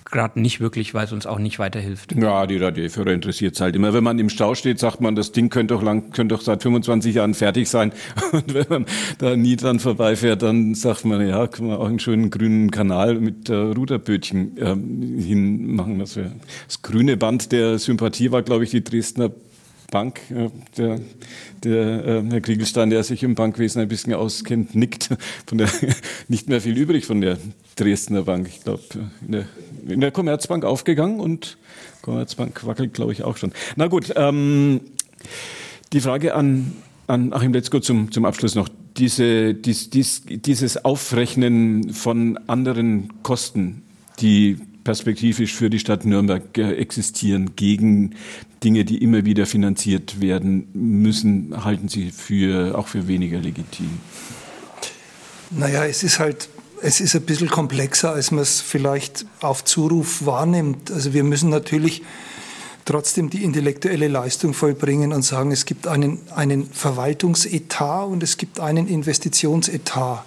[0.06, 2.16] gerade nicht wirklich, weil es uns auch nicht weiterhilft.
[2.16, 3.94] Ja, die Radioführer interessiert es halt immer.
[3.94, 6.62] Wenn man im Stau steht, sagt man, das Ding könnte doch lang, könnte doch seit
[6.62, 7.92] 25 Jahren fertig sein.
[8.32, 8.86] Und wenn man
[9.18, 13.16] da nie dran vorbeifährt, dann sagt man, ja, kann man auch einen schönen grünen Kanal
[13.16, 16.00] mit äh, Ruderbötchen ähm, hinmachen.
[16.00, 19.32] Das, das grüne Band der Sympathie war, glaube ich, die Dresdner
[19.92, 20.22] Bank.
[20.78, 21.00] Der,
[21.64, 25.10] der äh, Herr Kriegelstein, der sich im Bankwesen ein bisschen auskennt, nickt.
[25.48, 25.70] Von der
[26.28, 27.38] nicht mehr viel übrig von der
[27.76, 28.48] Dresdner Bank.
[28.48, 28.84] Ich glaube,
[29.26, 29.46] in der,
[29.88, 31.58] in der Commerzbank aufgegangen und
[32.02, 33.52] Commerzbank wackelt, glaube ich, auch schon.
[33.76, 34.82] Na gut, ähm,
[35.94, 36.74] die Frage an,
[37.08, 38.70] an Achim Letzko zum, zum Abschluss noch.
[38.98, 43.84] Diese, dies, dies, dieses Aufrechnen von anderen Kosten,
[44.20, 48.16] die perspektivisch für die Stadt Nürnberg existieren, gegen
[48.64, 53.90] Dinge, die immer wieder finanziert werden müssen, halten Sie für, auch für weniger legitim?
[55.52, 56.48] Naja, es ist halt,
[56.82, 60.92] es ist ein bisschen komplexer, als man es vielleicht auf Zuruf wahrnimmt.
[60.92, 62.04] Also wir müssen natürlich
[62.86, 68.60] trotzdem die intellektuelle Leistung vollbringen und sagen, es gibt einen, einen Verwaltungsetat und es gibt
[68.60, 70.24] einen Investitionsetat.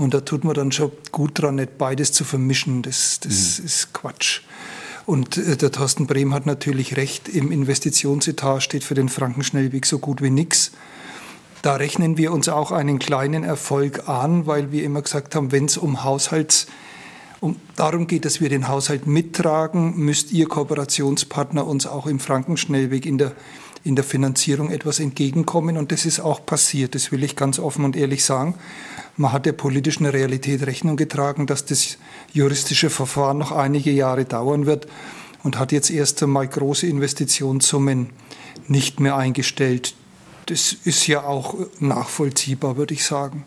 [0.00, 2.80] Und da tut man dann schon gut dran, nicht beides zu vermischen.
[2.80, 3.66] Das, das mhm.
[3.66, 4.40] ist Quatsch.
[5.04, 9.98] Und äh, der Thorsten Brehm hat natürlich recht, im Investitionsetat steht für den Frankenschnellweg so
[9.98, 10.72] gut wie nichts.
[11.60, 15.66] Da rechnen wir uns auch einen kleinen Erfolg an, weil wir immer gesagt haben, wenn
[15.66, 16.66] es um Haushalts
[17.40, 23.04] um, darum geht, dass wir den Haushalt mittragen, müsst ihr Kooperationspartner uns auch im Frankenschnellweg
[23.04, 23.32] in der,
[23.84, 25.76] in der Finanzierung etwas entgegenkommen.
[25.76, 28.54] Und das ist auch passiert, das will ich ganz offen und ehrlich sagen.
[29.16, 31.98] Man hat der politischen Realität Rechnung getragen, dass das
[32.32, 34.86] juristische Verfahren noch einige Jahre dauern wird
[35.42, 38.10] und hat jetzt erst einmal große Investitionssummen
[38.68, 39.94] nicht mehr eingestellt.
[40.46, 43.44] Das ist ja auch nachvollziehbar, würde ich sagen.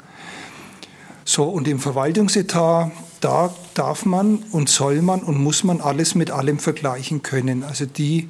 [1.26, 6.32] So, und im Verwaltungsetat, da darf man und soll man und muss man alles mit
[6.32, 7.64] allem vergleichen können.
[7.64, 8.30] Also die,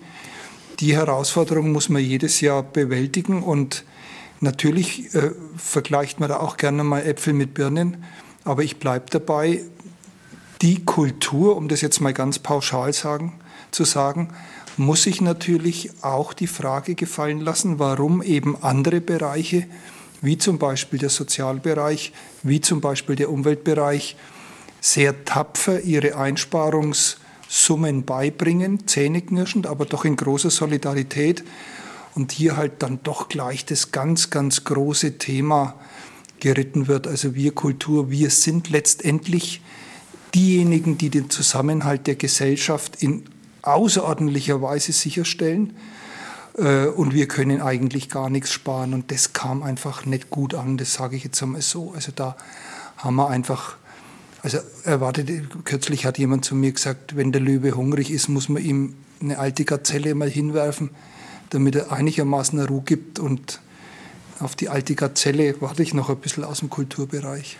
[0.80, 3.84] die Herausforderung muss man jedes Jahr bewältigen und
[4.44, 8.04] Natürlich äh, vergleicht man da auch gerne mal Äpfel mit Birnen,
[8.44, 9.62] aber ich bleibe dabei,
[10.62, 13.40] die Kultur, um das jetzt mal ganz pauschal sagen,
[13.72, 14.34] zu sagen,
[14.76, 19.66] muss sich natürlich auch die Frage gefallen lassen, warum eben andere Bereiche,
[20.22, 22.12] wie zum Beispiel der Sozialbereich,
[22.44, 24.18] wie zum Beispiel der Umweltbereich,
[24.82, 31.46] sehr tapfer ihre Einsparungssummen beibringen, zähneknirschend, aber doch in großer Solidarität
[32.16, 35.76] und hier halt dann doch gleich das ganz, ganz große Thema
[36.40, 37.08] geritten wird.
[37.08, 39.62] Also wir Kultur, wir sind letztendlich
[40.36, 43.24] diejenigen, die den Zusammenhalt der Gesellschaft in
[43.62, 45.76] außerordentlicher Weise sicherstellen.
[46.58, 48.94] Äh, und wir können eigentlich gar nichts sparen.
[48.94, 51.94] Und das kam einfach nicht gut an, das sage ich jetzt einmal so.
[51.96, 52.36] Also da
[52.98, 53.78] haben wir einfach,
[54.42, 55.30] also erwartet,
[55.66, 59.40] kürzlich hat jemand zu mir gesagt, wenn der Löwe hungrig ist, muss man ihm eine
[59.40, 60.90] alte Gazelle mal hinwerfen
[61.54, 63.20] damit er einigermaßen eine Ruhe gibt.
[63.20, 63.60] Und
[64.40, 67.58] auf die alte Gazelle warte ich noch ein bisschen aus dem Kulturbereich.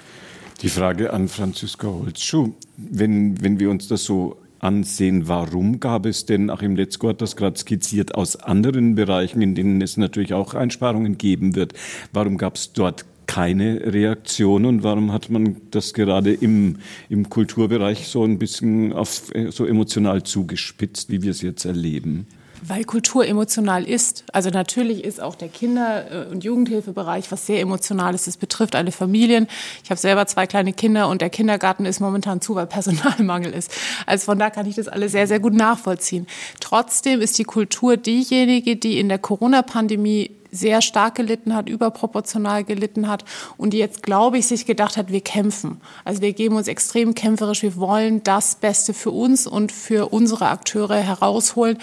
[0.62, 2.54] Die Frage an Franziska Holzschuh.
[2.78, 7.36] Wenn, wenn wir uns das so ansehen, warum gab es denn, Achim Letzko hat das
[7.36, 11.74] gerade skizziert, aus anderen Bereichen, in denen es natürlich auch Einsparungen geben wird,
[12.14, 16.78] warum gab es dort keine Reaktion und warum hat man das gerade im,
[17.10, 22.28] im Kulturbereich so ein bisschen auf, so emotional zugespitzt, wie wir es jetzt erleben?
[22.66, 24.24] Weil Kultur emotional ist.
[24.32, 28.24] Also natürlich ist auch der Kinder- und Jugendhilfebereich was sehr emotionales.
[28.24, 29.48] Das betrifft alle Familien.
[29.84, 33.70] Ich habe selber zwei kleine Kinder und der Kindergarten ist momentan zu, weil Personalmangel ist.
[34.06, 36.26] Also von da kann ich das alles sehr, sehr gut nachvollziehen.
[36.62, 43.10] Trotzdem ist die Kultur diejenige, die in der Corona-Pandemie sehr stark gelitten hat, überproportional gelitten
[43.10, 43.26] hat
[43.58, 45.82] und die jetzt, glaube ich, sich gedacht hat, wir kämpfen.
[46.06, 50.48] Also wir geben uns extrem kämpferisch, wir wollen das Beste für uns und für unsere
[50.48, 51.78] Akteure herausholen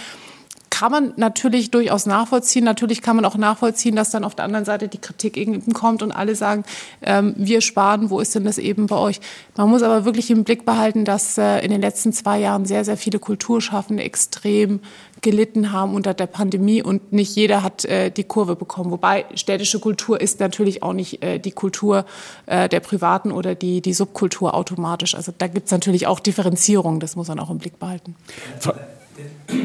[0.71, 2.65] kann man natürlich durchaus nachvollziehen.
[2.65, 6.03] Natürlich kann man auch nachvollziehen, dass dann auf der anderen Seite die Kritik eben kommt
[6.03, 6.65] und alle sagen,
[7.03, 9.21] ähm, wir sparen, wo ist denn das eben bei euch?
[9.57, 12.85] Man muss aber wirklich im Blick behalten, dass äh, in den letzten zwei Jahren sehr,
[12.85, 14.81] sehr viele Kulturschaffende extrem
[15.21, 18.91] gelitten haben unter der Pandemie und nicht jeder hat äh, die Kurve bekommen.
[18.91, 22.07] Wobei städtische Kultur ist natürlich auch nicht äh, die Kultur
[22.47, 25.15] äh, der Privaten oder die, die Subkultur automatisch.
[25.15, 28.17] Also da gibt es natürlich auch Differenzierung, das muss man auch im Blick behalten.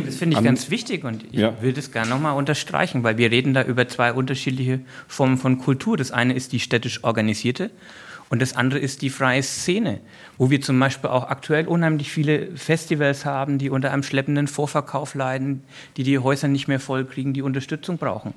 [0.05, 1.61] Das finde ich ganz wichtig und ich ja.
[1.61, 5.97] will das gerne nochmal unterstreichen, weil wir reden da über zwei unterschiedliche Formen von Kultur.
[5.97, 7.71] Das eine ist die städtisch organisierte
[8.29, 9.99] und das andere ist die freie Szene,
[10.37, 15.13] wo wir zum Beispiel auch aktuell unheimlich viele Festivals haben, die unter einem schleppenden Vorverkauf
[15.13, 15.63] leiden,
[15.97, 18.33] die die Häuser nicht mehr vollkriegen, die Unterstützung brauchen.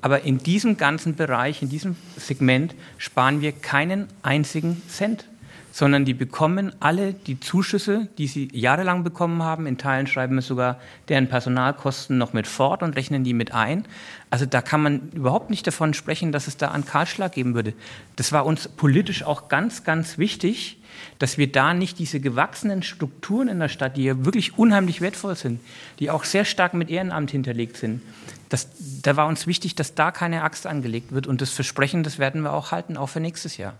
[0.00, 5.26] Aber in diesem ganzen Bereich, in diesem Segment sparen wir keinen einzigen Cent.
[5.72, 9.66] Sondern die bekommen alle die Zuschüsse, die sie jahrelang bekommen haben.
[9.66, 13.86] In Teilen schreiben wir sogar deren Personalkosten noch mit fort und rechnen die mit ein.
[14.28, 17.72] Also da kann man überhaupt nicht davon sprechen, dass es da einen Kahlschlag geben würde.
[18.16, 20.78] Das war uns politisch auch ganz, ganz wichtig,
[21.18, 25.36] dass wir da nicht diese gewachsenen Strukturen in der Stadt, die ja wirklich unheimlich wertvoll
[25.36, 25.58] sind,
[25.98, 28.02] die auch sehr stark mit Ehrenamt hinterlegt sind,
[28.50, 28.68] das,
[29.02, 31.26] da war uns wichtig, dass da keine Axt angelegt wird.
[31.26, 33.72] Und das Versprechen, das werden wir auch halten, auch für nächstes Jahr.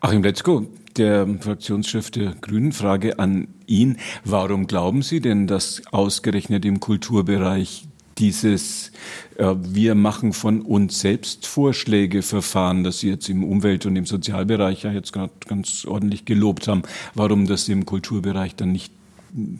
[0.00, 0.66] Achim Letzko,
[0.98, 3.98] der Fraktionschef der Grünen, Frage an ihn.
[4.24, 7.86] Warum glauben Sie denn, dass ausgerechnet im Kulturbereich
[8.18, 8.92] dieses
[9.36, 14.06] äh, Wir machen von uns selbst Vorschläge Verfahren, das Sie jetzt im Umwelt- und im
[14.06, 16.82] Sozialbereich ja jetzt gerade ganz ordentlich gelobt haben,
[17.14, 18.92] warum das im Kulturbereich dann nicht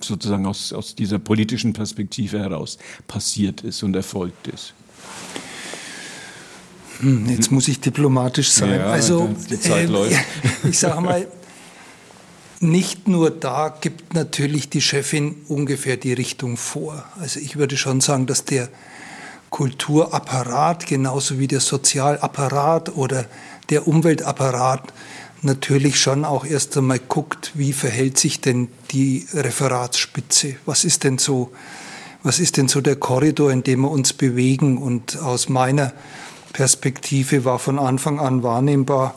[0.01, 4.75] sozusagen aus, aus dieser politischen Perspektive heraus passiert ist und erfolgt ist.
[7.01, 8.81] Hm, jetzt muss ich diplomatisch sein.
[8.81, 10.21] Ja, also, die Zeit äh, läuft.
[10.69, 11.27] ich sage mal,
[12.61, 17.05] nicht nur da gibt natürlich die Chefin ungefähr die Richtung vor.
[17.21, 18.69] Also ich würde schon sagen, dass der
[19.51, 23.27] Kulturapparat genauso wie der Sozialapparat oder
[23.71, 24.93] der Umweltapparat
[25.43, 30.57] natürlich schon auch erst einmal guckt, wie verhält sich denn die Referatsspitze?
[30.65, 31.53] Was ist denn so,
[32.23, 34.79] was ist denn so der Korridor, in dem wir uns bewegen?
[34.79, 35.93] Und aus meiner
[36.57, 39.14] Perspektive war von Anfang an wahrnehmbar,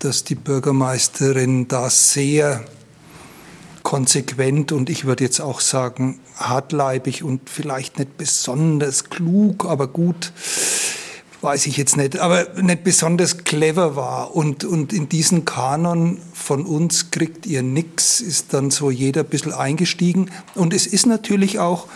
[0.00, 2.62] dass die Bürgermeisterin da sehr
[3.82, 10.34] konsequent und ich würde jetzt auch sagen hartleibig und vielleicht nicht besonders klug, aber gut
[11.40, 14.36] weiß ich jetzt nicht, aber nicht besonders clever war.
[14.36, 19.28] Und, und in diesen Kanon von uns kriegt ihr nichts, ist dann so jeder ein
[19.28, 20.30] bisschen eingestiegen.
[20.54, 21.88] Und es ist natürlich auch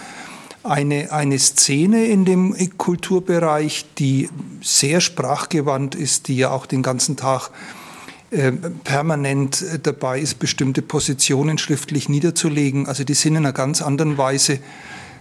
[0.70, 4.28] eine, eine Szene in dem Kulturbereich, die
[4.62, 7.50] sehr sprachgewandt ist, die ja auch den ganzen Tag
[8.30, 12.86] äh, permanent dabei ist, bestimmte Positionen schriftlich niederzulegen.
[12.86, 14.60] Also die sind in einer ganz anderen Weise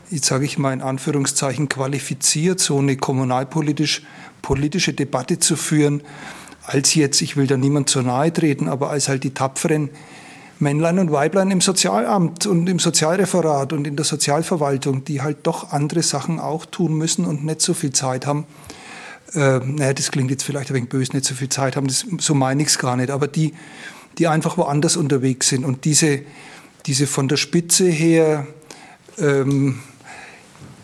[0.10, 4.04] jetzt sage ich mal in Anführungszeichen, qualifiziert, so eine kommunalpolitisch
[4.42, 6.04] politische Debatte zu führen,
[6.64, 9.90] als jetzt, ich will da niemand zu nahe treten, aber als halt die tapferen
[10.60, 15.72] Männlein und Weiblein im Sozialamt und im Sozialreferat und in der Sozialverwaltung, die halt doch
[15.72, 18.46] andere Sachen auch tun müssen und nicht so viel Zeit haben.
[19.34, 22.06] Äh, naja, das klingt jetzt vielleicht ein wenig böse, nicht so viel Zeit haben, das,
[22.20, 23.54] so meine ich es gar nicht, aber die,
[24.18, 26.22] die einfach woanders unterwegs sind und diese,
[26.86, 28.48] diese von der Spitze her
[29.18, 29.80] ähm,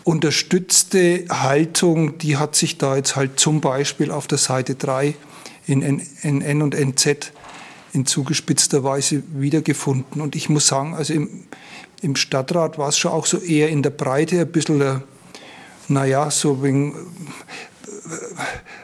[0.04, 5.14] unterstützte Haltung, die hat sich da jetzt halt zum Beispiel auf der Seite 3
[5.66, 7.32] in N und NZ
[7.92, 10.22] in zugespitzter Weise wiedergefunden.
[10.22, 11.28] Und ich muss sagen, also im,
[12.00, 15.00] im Stadtrat war es schon auch so eher in der Breite ein bisschen, äh,
[15.88, 16.94] naja, so wegen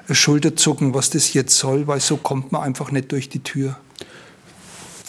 [0.08, 3.78] äh, Schulterzucken, was das jetzt soll, weil so kommt man einfach nicht durch die Tür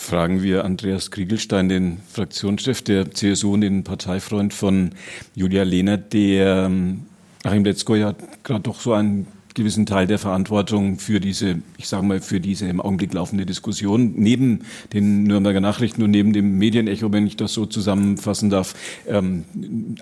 [0.10, 4.90] fragen wir Andreas Kriegelstein, den Fraktionschef der CSU und den Parteifreund von
[5.36, 7.06] Julia Lehner, der ähm,
[7.44, 9.28] Achim Letzko ja gerade doch so einen
[9.60, 14.14] gewissen Teil der Verantwortung für diese, ich sage mal, für diese im Augenblick laufende Diskussion
[14.16, 14.62] neben
[14.94, 18.74] den Nürnberger Nachrichten und neben dem Medienecho, wenn ich das so zusammenfassen darf,
[19.08, 19.44] ähm,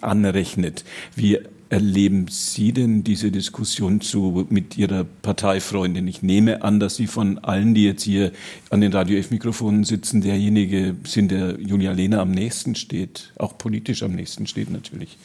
[0.02, 0.86] anrechnet.
[1.16, 1.40] Wie
[1.70, 6.08] erleben Sie denn diese Diskussion zu, mit Ihrer Parteifreundin?
[6.08, 8.32] Ich nehme an, dass Sie von allen, die jetzt hier
[8.70, 14.04] an den Radio F-Mikrofonen sitzen, derjenige sind, der Julia Lehner am nächsten steht, auch politisch
[14.04, 15.18] am nächsten steht natürlich.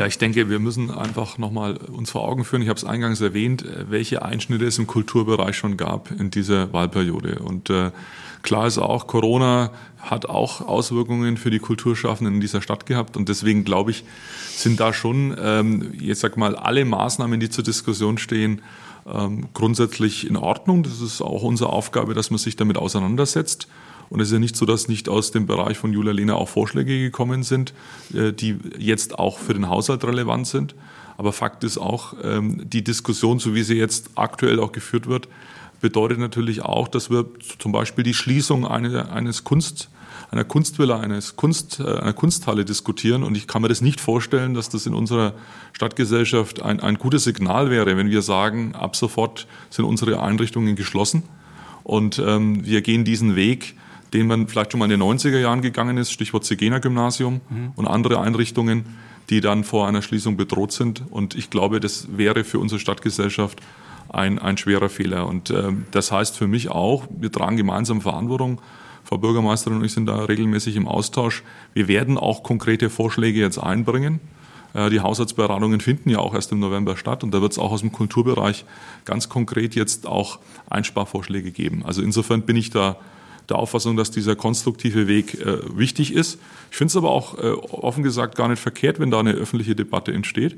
[0.00, 2.62] Ja, ich denke, wir müssen einfach nochmal uns vor Augen führen.
[2.62, 7.40] Ich habe es eingangs erwähnt, welche Einschnitte es im Kulturbereich schon gab in dieser Wahlperiode.
[7.40, 7.90] Und äh,
[8.40, 13.18] klar ist auch, Corona hat auch Auswirkungen für die Kulturschaffenden in dieser Stadt gehabt.
[13.18, 14.04] Und deswegen glaube ich,
[14.56, 18.62] sind da schon, ähm, jetzt sag mal, alle Maßnahmen, die zur Diskussion stehen,
[19.06, 20.82] ähm, grundsätzlich in Ordnung.
[20.82, 23.68] Das ist auch unsere Aufgabe, dass man sich damit auseinandersetzt.
[24.08, 26.48] Und es ist ja nicht so, dass nicht aus dem Bereich von Julia Lehner auch
[26.48, 27.72] Vorschläge gekommen sind,
[28.12, 30.74] äh, die jetzt auch für den Haushalt relevant sind.
[31.16, 35.28] Aber Fakt ist auch, ähm, die Diskussion, so wie sie jetzt aktuell auch geführt wird,
[35.80, 37.26] bedeutet natürlich auch, dass wir
[37.58, 39.90] zum Beispiel die Schließung eines Kunst,
[40.30, 43.22] einer Kunstvilla, eines Kunst, äh, einer Kunsthalle diskutieren.
[43.22, 45.34] Und ich kann mir das nicht vorstellen, dass das in unserer
[45.72, 51.22] Stadtgesellschaft ein, ein gutes Signal wäre, wenn wir sagen, ab sofort sind unsere Einrichtungen geschlossen
[51.84, 53.74] und ähm, wir gehen diesen Weg,
[54.12, 57.72] den man vielleicht schon mal in den 90er Jahren gegangen ist, Stichwort Zigena Gymnasium mhm.
[57.76, 58.84] und andere Einrichtungen,
[59.28, 61.02] die dann vor einer Schließung bedroht sind.
[61.10, 63.60] Und ich glaube, das wäre für unsere Stadtgesellschaft
[64.08, 65.26] ein, ein schwerer Fehler.
[65.26, 68.60] Und äh, das heißt für mich auch, wir tragen gemeinsam Verantwortung.
[69.10, 71.42] Frau Bürgermeisterin und ich sind da regelmäßig im Austausch.
[71.74, 74.20] Wir werden auch konkrete Vorschläge jetzt einbringen.
[74.72, 77.72] Äh, die Haushaltsberatungen finden ja auch erst im November statt und da wird es auch
[77.72, 78.64] aus dem Kulturbereich
[79.04, 80.38] ganz konkret jetzt auch
[80.68, 81.82] Einsparvorschläge geben.
[81.84, 82.98] Also insofern bin ich da
[83.48, 86.38] der Auffassung, dass dieser konstruktive Weg äh, wichtig ist.
[86.70, 89.74] Ich finde es aber auch äh, offen gesagt gar nicht verkehrt, wenn da eine öffentliche
[89.74, 90.56] Debatte entsteht, äh,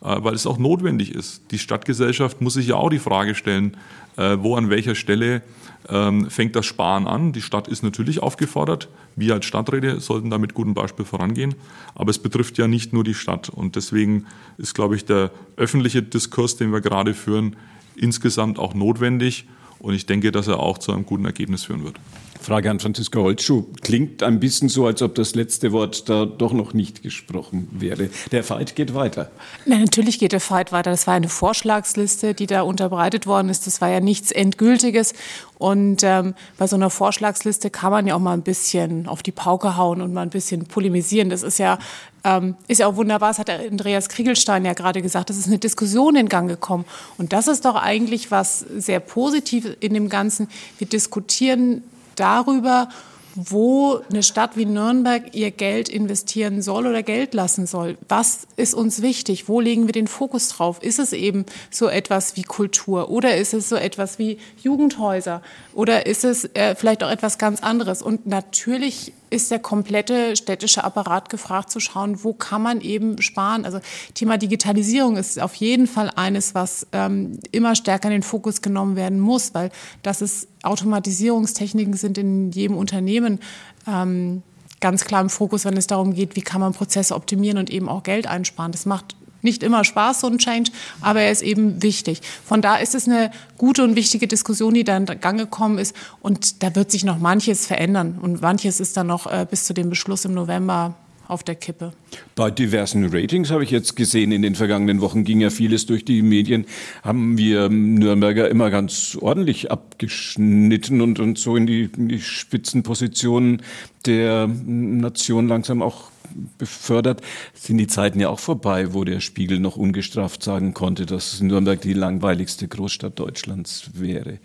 [0.00, 1.42] weil es auch notwendig ist.
[1.50, 3.76] Die Stadtgesellschaft muss sich ja auch die Frage stellen,
[4.16, 5.42] äh, wo an welcher Stelle
[5.88, 7.32] ähm, fängt das Sparen an.
[7.32, 8.88] Die Stadt ist natürlich aufgefordert.
[9.16, 11.54] Wir als Stadträte sollten da mit gutem Beispiel vorangehen.
[11.94, 13.48] Aber es betrifft ja nicht nur die Stadt.
[13.48, 14.26] Und deswegen
[14.58, 17.56] ist, glaube ich, der öffentliche Diskurs, den wir gerade führen,
[17.96, 19.46] insgesamt auch notwendig.
[19.78, 21.98] Und ich denke, dass er auch zu einem guten Ergebnis führen wird.
[22.44, 23.64] Frage an Franziska Holtschuh.
[23.80, 28.10] Klingt ein bisschen so, als ob das letzte Wort da doch noch nicht gesprochen wäre.
[28.32, 29.30] Der Fight geht weiter.
[29.64, 30.90] Na, natürlich geht der Fight weiter.
[30.90, 33.66] Das war eine Vorschlagsliste, die da unterbreitet worden ist.
[33.66, 35.14] Das war ja nichts Endgültiges.
[35.56, 39.32] Und ähm, bei so einer Vorschlagsliste kann man ja auch mal ein bisschen auf die
[39.32, 41.30] Pauke hauen und mal ein bisschen polemisieren.
[41.30, 41.78] Das ist ja,
[42.24, 43.30] ähm, ist ja auch wunderbar.
[43.30, 45.30] Das hat Andreas Kriegelstein ja gerade gesagt.
[45.30, 46.84] Das ist eine Diskussion in Gang gekommen.
[47.16, 50.48] Und das ist doch eigentlich was sehr positiv in dem Ganzen.
[50.76, 51.82] Wir diskutieren
[52.14, 52.88] darüber,
[53.34, 57.98] wo eine Stadt wie Nürnberg ihr Geld investieren soll oder Geld lassen soll.
[58.08, 59.48] Was ist uns wichtig?
[59.48, 60.82] Wo legen wir den Fokus drauf?
[60.82, 65.42] Ist es eben so etwas wie Kultur oder ist es so etwas wie Jugendhäuser
[65.74, 68.02] oder ist es äh, vielleicht auch etwas ganz anderes?
[68.02, 73.64] Und natürlich ist der komplette städtische Apparat gefragt zu schauen, wo kann man eben sparen.
[73.64, 73.80] Also
[74.14, 78.96] Thema Digitalisierung ist auf jeden Fall eines, was ähm, immer stärker in den Fokus genommen
[78.96, 79.70] werden muss, weil
[80.02, 83.40] das ist Automatisierungstechniken sind in jedem Unternehmen
[83.86, 84.42] ähm,
[84.80, 87.88] ganz klar im Fokus, wenn es darum geht, wie kann man Prozesse optimieren und eben
[87.88, 88.70] auch Geld einsparen.
[88.70, 90.70] Das macht nicht immer Spaß, so ein Change,
[91.00, 92.20] aber er ist eben wichtig.
[92.44, 95.94] Von da ist es eine gute und wichtige Diskussion, die da in Gang gekommen ist.
[96.20, 98.18] Und da wird sich noch manches verändern.
[98.20, 100.94] Und manches ist dann noch äh, bis zu dem Beschluss im November
[101.28, 101.92] auf der Kippe.
[102.34, 106.04] Bei diversen Ratings habe ich jetzt gesehen, in den vergangenen Wochen ging ja vieles durch
[106.04, 106.66] die Medien,
[107.02, 113.62] haben wir Nürnberger immer ganz ordentlich abgeschnitten und, und so in die, in die Spitzenpositionen
[114.06, 116.10] der Nation langsam auch
[116.58, 117.20] befördert,
[117.54, 121.80] sind die Zeiten ja auch vorbei, wo der Spiegel noch ungestraft sagen konnte, dass Nürnberg
[121.80, 124.38] die langweiligste Großstadt Deutschlands wäre.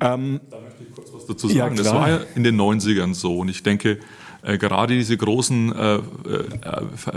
[0.00, 1.76] Ähm, da möchte ich kurz was dazu sagen.
[1.76, 3.98] Ja, das war ja in den 90ern so und ich denke,
[4.42, 6.00] äh, gerade diese großen äh, äh,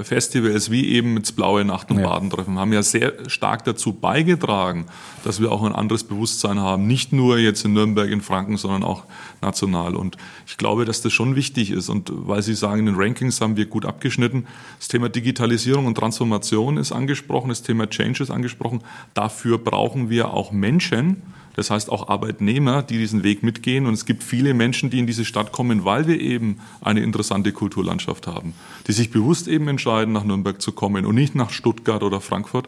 [0.04, 2.10] Festivals wie eben das Blaue Nacht- und ja.
[2.10, 4.88] Badentreffen haben ja sehr stark dazu beigetragen,
[5.24, 6.88] dass wir auch ein anderes Bewusstsein haben.
[6.88, 9.04] Nicht nur jetzt in Nürnberg, in Franken, sondern auch
[9.42, 9.96] national.
[9.96, 10.18] Und
[10.48, 11.90] ich glaube, dass das schon wichtig ist.
[11.90, 14.48] Und weil Sie sagen, in den Rankings haben wir gut abgeschnitten.
[14.80, 18.82] Das Thema Digitalisierung und Transformation ist angesprochen, das Thema Change ist angesprochen.
[19.14, 21.22] Dafür brauchen wir auch Menschen,
[21.56, 23.86] das heißt auch Arbeitnehmer, die diesen Weg mitgehen.
[23.86, 27.52] Und es gibt viele Menschen, die in diese Stadt kommen, weil wir eben eine interessante
[27.52, 28.54] Kulturlandschaft haben,
[28.88, 32.68] die sich bewusst eben entscheiden, nach Nürnberg zu kommen und nicht nach Stuttgart oder Frankfurt.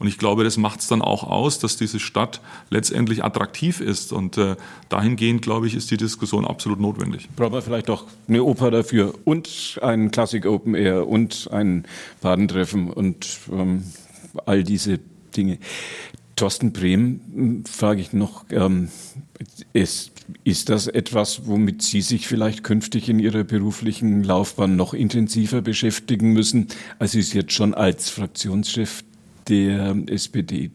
[0.00, 4.14] Und ich glaube, das macht es dann auch aus, dass diese Stadt letztendlich attraktiv ist.
[4.14, 4.56] Und äh,
[4.88, 7.28] dahingehend, glaube ich, ist die Diskussion absolut notwendig.
[7.36, 11.84] Brauchen wir vielleicht auch eine Oper dafür und ein Classic Open Air und ein
[12.22, 13.84] Badentreffen und ähm,
[14.46, 15.00] all diese
[15.36, 15.58] Dinge.
[16.40, 18.88] Thorsten Brehm hm, frage ich noch, ähm,
[19.74, 20.12] ist,
[20.42, 26.32] ist das etwas, womit Sie sich vielleicht künftig in Ihrer beruflichen Laufbahn noch intensiver beschäftigen
[26.32, 26.68] müssen,
[26.98, 29.04] als Sie es jetzt schon als Fraktionschef
[29.48, 30.70] der SPD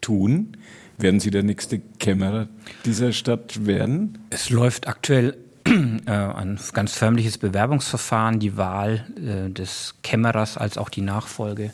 [0.00, 0.56] tun?
[0.98, 2.48] Werden Sie der nächste Kämmerer
[2.84, 4.18] dieser Stadt werden?
[4.30, 10.90] Es läuft aktuell äh, ein ganz förmliches Bewerbungsverfahren, die Wahl äh, des Kämmerers als auch
[10.90, 11.72] die Nachfolge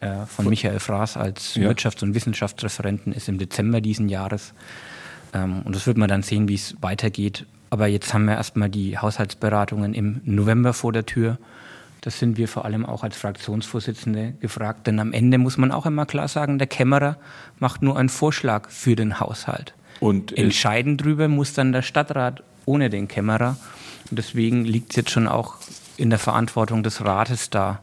[0.00, 1.68] äh, von Michael Fraß als ja.
[1.68, 4.52] Wirtschafts- und Wissenschaftsreferenten ist im Dezember diesen Jahres.
[5.32, 7.46] Ähm, und das wird man dann sehen, wie es weitergeht.
[7.70, 11.38] Aber jetzt haben wir erstmal die Haushaltsberatungen im November vor der Tür.
[12.00, 14.86] Das sind wir vor allem auch als Fraktionsvorsitzende gefragt.
[14.86, 17.16] Denn am Ende muss man auch immer klar sagen, der Kämmerer
[17.58, 19.74] macht nur einen Vorschlag für den Haushalt.
[19.98, 23.56] Und entscheiden drüber muss dann der Stadtrat ohne den Kämmerer.
[24.10, 25.56] Und deswegen liegt es jetzt schon auch
[25.96, 27.80] in der Verantwortung des Rates da,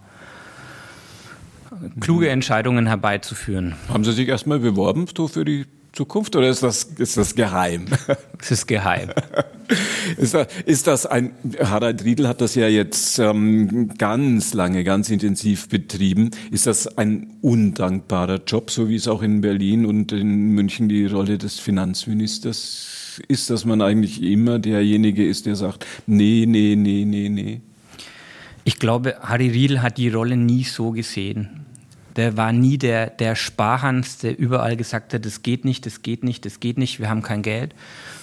[2.00, 3.76] kluge Entscheidungen herbeizuführen.
[3.90, 7.86] Haben Sie sich erstmal beworben so für die Zukunft oder ist das, ist das geheim?
[8.42, 9.10] Es ist geheim.
[10.18, 11.32] ist, das, ist das ein,
[11.62, 16.32] Harald Riedel hat das ja jetzt ähm, ganz lange, ganz intensiv betrieben.
[16.52, 21.06] Ist das ein undankbarer Job, so wie es auch in Berlin und in München die
[21.06, 27.06] Rolle des Finanzministers ist, dass man eigentlich immer derjenige ist, der sagt, nee, nee, nee,
[27.06, 27.62] nee, nee?
[28.66, 31.63] Ich glaube, Harry Riedel hat die Rolle nie so gesehen.
[32.16, 36.24] Der war nie der, der Sparhans, der überall gesagt hat, das geht nicht, das geht
[36.24, 37.74] nicht, das geht nicht, wir haben kein Geld,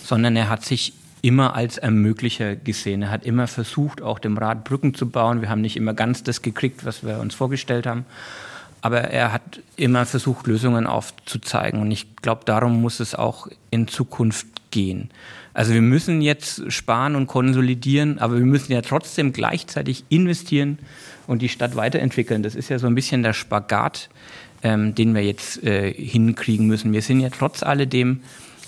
[0.04, 3.02] sondern er hat sich immer als Ermöglicher gesehen.
[3.02, 5.42] Er hat immer versucht, auch dem Rat Brücken zu bauen.
[5.42, 8.06] Wir haben nicht immer ganz das gekriegt, was wir uns vorgestellt haben.
[8.82, 11.82] aber er hat immer versucht, Lösungen aufzuzeigen.
[11.82, 15.10] Und ich glaube, darum muss es auch in Zukunft gehen.
[15.52, 20.78] Also wir müssen jetzt sparen und konsolidieren, aber wir müssen ja trotzdem gleichzeitig investieren
[21.30, 22.42] und die Stadt weiterentwickeln.
[22.42, 24.10] Das ist ja so ein bisschen der Spagat,
[24.64, 26.92] ähm, den wir jetzt äh, hinkriegen müssen.
[26.92, 28.22] Wir sind ja trotz alledem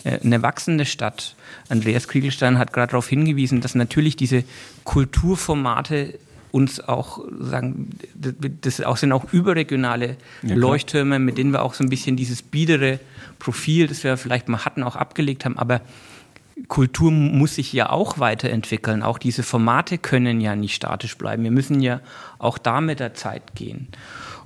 [0.05, 1.35] äh, eine wachsende Stadt.
[1.69, 4.45] Andreas Kriegelstein hat gerade darauf hingewiesen, dass natürlich diese
[4.85, 6.21] Kulturformate
[6.53, 11.83] uns auch sagen, das auch sind auch überregionale ja, Leuchttürme, mit denen wir auch so
[11.83, 13.01] ein bisschen dieses biedere
[13.41, 15.59] Profil, das wir vielleicht mal hatten, auch abgelegt haben.
[15.59, 15.81] Aber
[16.69, 19.03] Kultur muss sich ja auch weiterentwickeln.
[19.03, 21.45] Auch diese Formate können ja nicht statisch bleiben.
[21.45, 22.01] Wir müssen ja
[22.39, 23.89] auch da mit der Zeit gehen.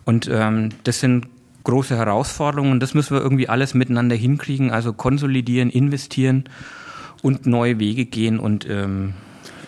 [0.04, 1.28] Und ähm, das sind
[1.64, 4.70] große Herausforderungen und das müssen wir irgendwie alles miteinander hinkriegen.
[4.70, 6.44] Also konsolidieren, investieren
[7.22, 9.14] und neue Wege gehen und ähm,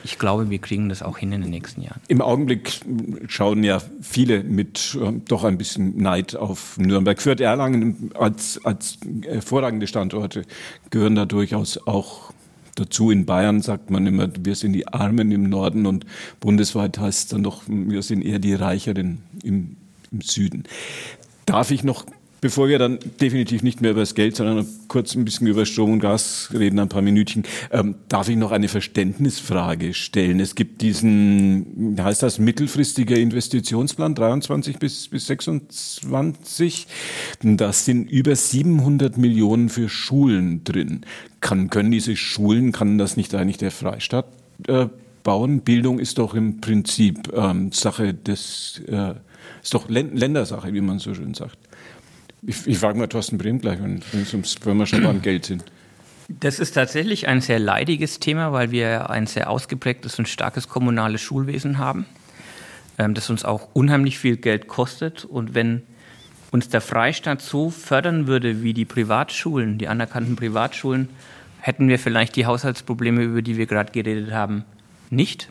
[0.05, 2.01] ich glaube, wir kriegen das auch hin in den nächsten Jahren.
[2.09, 2.81] Im Augenblick
[3.27, 7.21] schauen ja viele mit äh, doch ein bisschen Neid auf Nürnberg.
[7.21, 10.45] Fürth Erlangen als, als hervorragende Standorte
[10.91, 12.33] gehören da durchaus auch
[12.79, 13.11] dazu.
[13.11, 16.07] In Bayern sagt man immer, wir sind die Armen im Norden und
[16.41, 19.77] bundesweit heißt es dann doch, wir sind eher die Reicheren im,
[20.11, 20.65] im Süden.
[21.47, 22.05] Darf ich noch
[22.41, 25.95] Bevor wir dann definitiv nicht mehr über das Geld, sondern kurz ein bisschen über Strom
[25.95, 30.39] und Gas reden, ein paar Minütchen, ähm, darf ich noch eine Verständnisfrage stellen.
[30.39, 36.87] Es gibt diesen, heißt das, mittelfristiger Investitionsplan 23 bis, bis 26.
[37.43, 41.01] Da sind über 700 Millionen für Schulen drin.
[41.41, 44.27] Kann, können diese Schulen, kann das nicht eigentlich der Freistaat
[44.69, 44.87] äh,
[45.25, 45.63] bauen?
[45.63, 49.15] Bildung ist doch im Prinzip ähm, Sache des, äh,
[49.61, 51.59] ist doch Ländersache, wie man so schön sagt.
[52.43, 55.65] Ich, ich frage mal Thorsten Brehm gleich, wenn, wir schon beim Geld sind.
[56.29, 61.23] Das ist tatsächlich ein sehr leidiges Thema, weil wir ein sehr ausgeprägtes und starkes kommunales
[61.23, 62.05] Schulwesen haben,
[62.99, 65.25] ähm, das uns auch unheimlich viel Geld kostet.
[65.25, 65.83] Und wenn
[66.51, 71.09] uns der Freistaat so fördern würde wie die Privatschulen, die anerkannten Privatschulen,
[71.61, 74.65] hätten wir vielleicht die Haushaltsprobleme, über die wir gerade geredet haben,
[75.11, 75.49] nicht.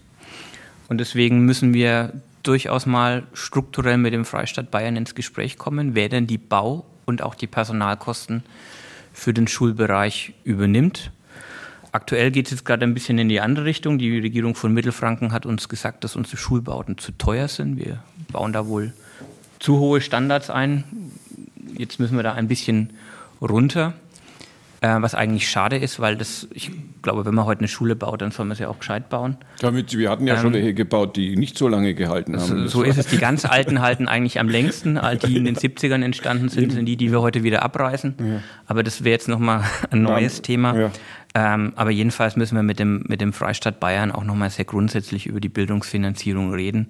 [0.90, 2.14] Und deswegen müssen wir
[2.48, 7.22] durchaus mal strukturell mit dem Freistaat Bayern ins Gespräch kommen, wer denn die Bau- und
[7.22, 8.44] auch die Personalkosten
[9.14, 11.12] für den Schulbereich übernimmt.
[11.92, 13.98] Aktuell geht es jetzt gerade ein bisschen in die andere Richtung.
[13.98, 17.78] Die Regierung von Mittelfranken hat uns gesagt, dass unsere Schulbauten zu teuer sind.
[17.78, 18.94] Wir bauen da wohl
[19.60, 20.84] zu hohe Standards ein.
[21.78, 22.92] Jetzt müssen wir da ein bisschen
[23.42, 23.94] runter.
[24.80, 26.72] Äh, was eigentlich schade ist, weil das, ich
[27.02, 29.38] glaube, wenn man heute eine Schule baut, dann soll man sie auch gescheit bauen.
[29.60, 32.68] Damit, wir hatten ja ähm, schon welche gebaut, die nicht so lange gehalten haben.
[32.68, 33.08] So, so ist es.
[33.08, 35.00] Die ganz alten halten eigentlich am längsten.
[35.00, 38.16] All die in den 70ern entstanden sind, sind die, die wir heute wieder abreißen.
[38.20, 38.42] Ja.
[38.68, 40.44] Aber das wäre jetzt nochmal ein neues ja.
[40.44, 40.78] Thema.
[40.78, 40.92] Ja.
[41.34, 45.26] Ähm, aber jedenfalls müssen wir mit dem, mit dem Freistaat Bayern auch nochmal sehr grundsätzlich
[45.26, 46.90] über die Bildungsfinanzierung reden.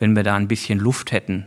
[0.00, 1.46] Wenn wir da ein bisschen Luft hätten,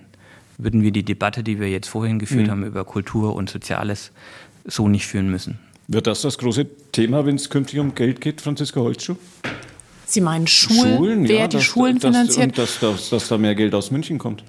[0.58, 2.52] würden wir die Debatte, die wir jetzt vorhin geführt mhm.
[2.52, 4.12] haben über Kultur und Soziales,
[4.64, 5.60] so nicht führen müssen.
[5.94, 9.18] Wird das das große Thema, wenn es künftig um Geld geht, Franziska Holzschuh?
[10.06, 12.46] Sie meinen Schulen, Schulen wer ja, die dass, Schulen dass, finanziert?
[12.46, 14.42] Und dass, dass, dass, da mehr Geld aus München kommt.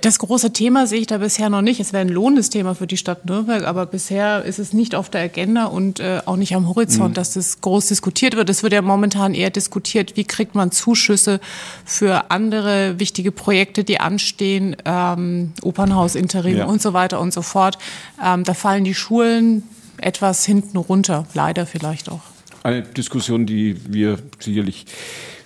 [0.00, 1.80] Das große Thema sehe ich da bisher noch nicht.
[1.80, 5.10] Es wäre ein lohnendes Thema für die Stadt Nürnberg, aber bisher ist es nicht auf
[5.10, 7.14] der Agenda und äh, auch nicht am Horizont, mhm.
[7.14, 8.48] dass das groß diskutiert wird.
[8.48, 11.40] Es wird ja momentan eher diskutiert, wie kriegt man Zuschüsse
[11.84, 16.66] für andere wichtige Projekte, die anstehen, ähm, Opernhaus, Interim ja.
[16.66, 17.76] und so weiter und so fort.
[18.24, 19.64] Ähm, da fallen die Schulen
[19.98, 22.22] etwas hinten runter, leider vielleicht auch.
[22.62, 24.86] Eine Diskussion, die wir sicherlich,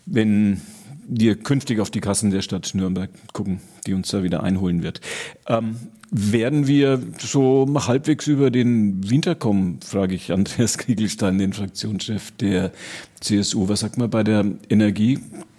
[0.07, 0.61] wenn
[1.07, 5.01] wir künftig auf die Kassen der Stadt Nürnberg gucken, die uns da wieder einholen wird.
[5.46, 5.76] Ähm,
[6.12, 12.72] werden wir so halbwegs über den Winter kommen, frage ich Andreas Kriegelstein, den Fraktionschef der
[13.20, 13.68] CSU.
[13.68, 15.18] Was sagt man bei der Energie?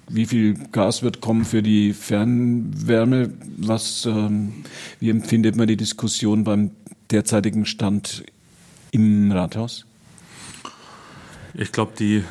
[0.09, 3.31] Wie viel Gas wird kommen für die Fernwärme?
[3.57, 4.65] Was, ähm,
[4.99, 6.71] wie empfindet man die Diskussion beim
[7.11, 8.23] derzeitigen Stand
[8.91, 9.85] im Rathaus?
[11.53, 12.23] Ich glaube, die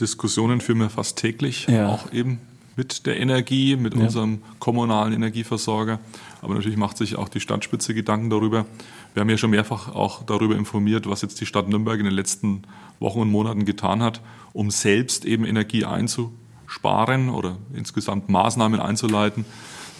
[0.00, 1.88] Diskussionen führen wir fast täglich, ja.
[1.88, 2.40] auch eben
[2.76, 4.02] mit der Energie, mit ja.
[4.02, 5.98] unserem kommunalen Energieversorger.
[6.42, 8.66] Aber natürlich macht sich auch die Stadtspitze Gedanken darüber.
[9.14, 12.14] Wir haben ja schon mehrfach auch darüber informiert, was jetzt die Stadt Nürnberg in den
[12.14, 12.62] letzten
[13.00, 14.20] Wochen und Monaten getan hat,
[14.52, 19.46] um selbst eben Energie einzusparen oder insgesamt Maßnahmen einzuleiten.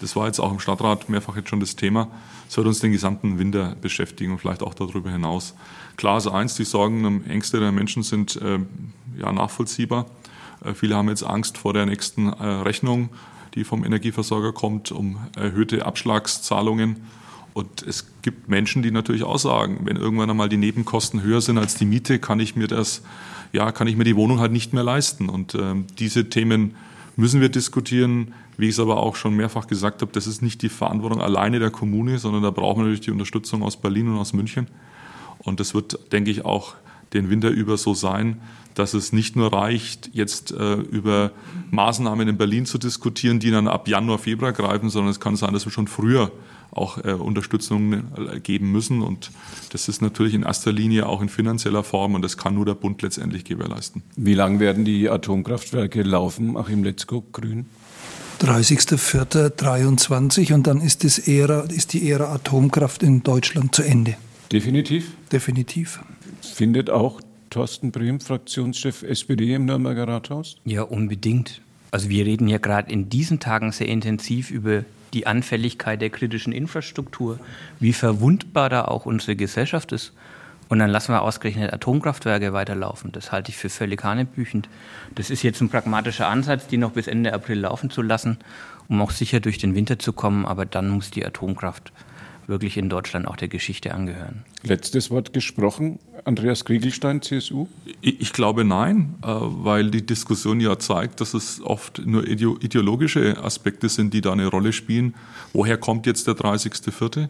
[0.00, 2.08] Das war jetzt auch im Stadtrat mehrfach jetzt schon das Thema.
[2.48, 5.54] Es wird uns den gesamten Winter beschäftigen und vielleicht auch darüber hinaus.
[5.96, 8.58] Klar ist eins, die Sorgen und Ängste der Menschen sind äh,
[9.18, 10.06] ja, nachvollziehbar.
[10.64, 13.08] Äh, viele haben jetzt Angst vor der nächsten äh, Rechnung,
[13.54, 16.96] die vom Energieversorger kommt, um erhöhte Abschlagszahlungen.
[17.54, 21.56] Und es gibt Menschen, die natürlich auch sagen, wenn irgendwann einmal die Nebenkosten höher sind
[21.56, 23.00] als die Miete, kann ich mir das,
[23.54, 25.30] ja, kann ich mir die Wohnung halt nicht mehr leisten.
[25.30, 26.74] Und ähm, diese Themen
[27.16, 28.34] müssen wir diskutieren.
[28.56, 31.58] Wie ich es aber auch schon mehrfach gesagt habe, das ist nicht die Verantwortung alleine
[31.58, 34.68] der Kommune, sondern da brauchen wir natürlich die Unterstützung aus Berlin und aus München.
[35.38, 36.74] Und das wird, denke ich, auch
[37.12, 38.40] den Winter über so sein,
[38.74, 41.32] dass es nicht nur reicht, jetzt äh, über
[41.70, 45.54] Maßnahmen in Berlin zu diskutieren, die dann ab Januar, Februar greifen, sondern es kann sein,
[45.54, 46.30] dass wir schon früher
[46.72, 49.00] auch äh, Unterstützung äh, geben müssen.
[49.00, 49.30] Und
[49.70, 52.74] das ist natürlich in erster Linie auch in finanzieller Form und das kann nur der
[52.74, 54.02] Bund letztendlich gewährleisten.
[54.16, 57.66] Wie lange werden die Atomkraftwerke laufen, Achim Letzko, Grün?
[58.40, 64.16] 30.04.23 und dann ist, das Ära, ist die Ära Atomkraft in Deutschland zu Ende.
[64.52, 65.12] Definitiv?
[65.32, 66.00] Definitiv.
[66.42, 67.20] Findet auch
[67.50, 70.56] Thorsten Brehm, Fraktionschef SPD im Nürnberger Rathaus?
[70.64, 71.62] Ja, unbedingt.
[71.90, 74.84] Also wir reden ja gerade in diesen Tagen sehr intensiv über
[75.14, 77.38] die Anfälligkeit der kritischen Infrastruktur,
[77.80, 80.12] wie verwundbar da auch unsere Gesellschaft ist.
[80.68, 83.12] Und dann lassen wir ausgerechnet Atomkraftwerke weiterlaufen.
[83.12, 84.68] Das halte ich für völlig hanebüchend.
[85.14, 88.38] Das ist jetzt ein pragmatischer Ansatz, die noch bis Ende April laufen zu lassen,
[88.88, 90.44] um auch sicher durch den Winter zu kommen.
[90.44, 91.92] Aber dann muss die Atomkraft
[92.48, 94.44] wirklich in Deutschland auch der Geschichte angehören.
[94.62, 97.66] Letztes Wort gesprochen, Andreas Kriegelstein, CSU?
[98.00, 103.88] Ich glaube nein, äh, weil die Diskussion ja zeigt, dass es oft nur ideologische Aspekte
[103.88, 105.14] sind, die da eine Rolle spielen.
[105.52, 107.28] Woher kommt jetzt der 30.04.?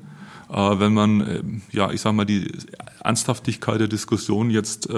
[0.50, 1.42] Äh, wenn man, äh,
[1.72, 2.50] ja, ich sage mal, die
[3.02, 4.88] Ernsthaftigkeit der Diskussion jetzt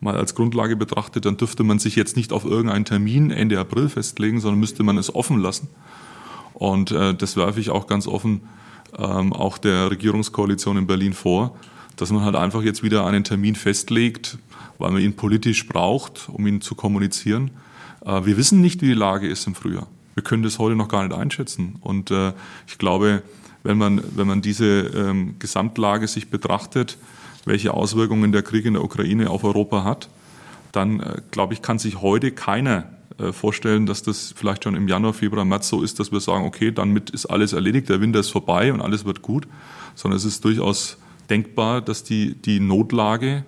[0.00, 3.88] mal als Grundlage betrachtet, dann dürfte man sich jetzt nicht auf irgendeinen Termin Ende April
[3.88, 5.68] festlegen, sondern müsste man es offen lassen.
[6.54, 8.42] Und das werfe ich auch ganz offen
[8.96, 11.56] ähm, auch der Regierungskoalition in Berlin vor,
[11.96, 14.38] dass man halt einfach jetzt wieder einen Termin festlegt,
[14.78, 17.50] weil man ihn politisch braucht, um ihn zu kommunizieren.
[18.04, 19.88] Äh, wir wissen nicht, wie die Lage ist im Frühjahr.
[20.14, 21.76] Wir können das heute noch gar nicht einschätzen.
[21.80, 22.32] Und äh,
[22.66, 23.22] ich glaube,
[23.62, 26.98] wenn man, wenn man diese ähm, Gesamtlage sich betrachtet,
[27.44, 30.08] welche Auswirkungen der Krieg in der Ukraine auf Europa hat,
[30.72, 32.84] dann, äh, glaube ich, kann sich heute keiner
[33.18, 36.44] äh, vorstellen, dass das vielleicht schon im Januar, Februar, März so ist, dass wir sagen,
[36.44, 39.48] okay, damit ist alles erledigt, der Winter ist vorbei und alles wird gut,
[39.94, 40.98] sondern es ist durchaus
[41.28, 43.44] denkbar, dass die, die Notlage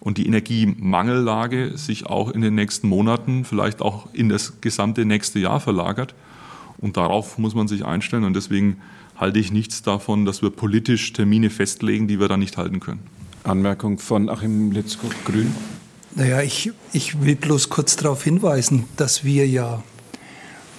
[0.00, 5.38] und die Energiemangellage sich auch in den nächsten Monaten, vielleicht auch in das gesamte nächste
[5.38, 6.14] Jahr verlagert.
[6.78, 8.24] Und darauf muss man sich einstellen.
[8.24, 8.78] Und deswegen
[9.16, 13.00] halte ich nichts davon, dass wir politisch Termine festlegen, die wir dann nicht halten können.
[13.44, 15.54] Anmerkung von Achim Litzko, Grün.
[16.14, 19.82] Naja, ich, ich will bloß kurz darauf hinweisen, dass wir ja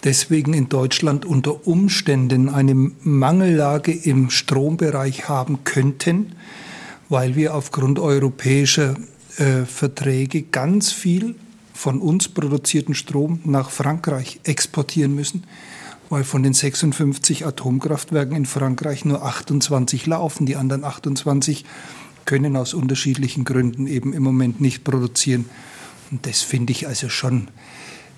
[0.04, 6.34] deswegen in Deutschland unter Umständen eine Mangellage im Strombereich haben könnten,
[7.10, 8.95] weil wir aufgrund europäischer
[9.38, 11.36] äh, Verträge ganz viel
[11.74, 15.45] von uns produzierten Strom nach Frankreich exportieren müssen,
[16.10, 21.66] weil von den 56 Atomkraftwerken in Frankreich nur 28 laufen, die anderen 28
[22.26, 25.45] können aus unterschiedlichen Gründen eben im Moment nicht produzieren.
[26.12, 27.47] Und das finde ich also schon,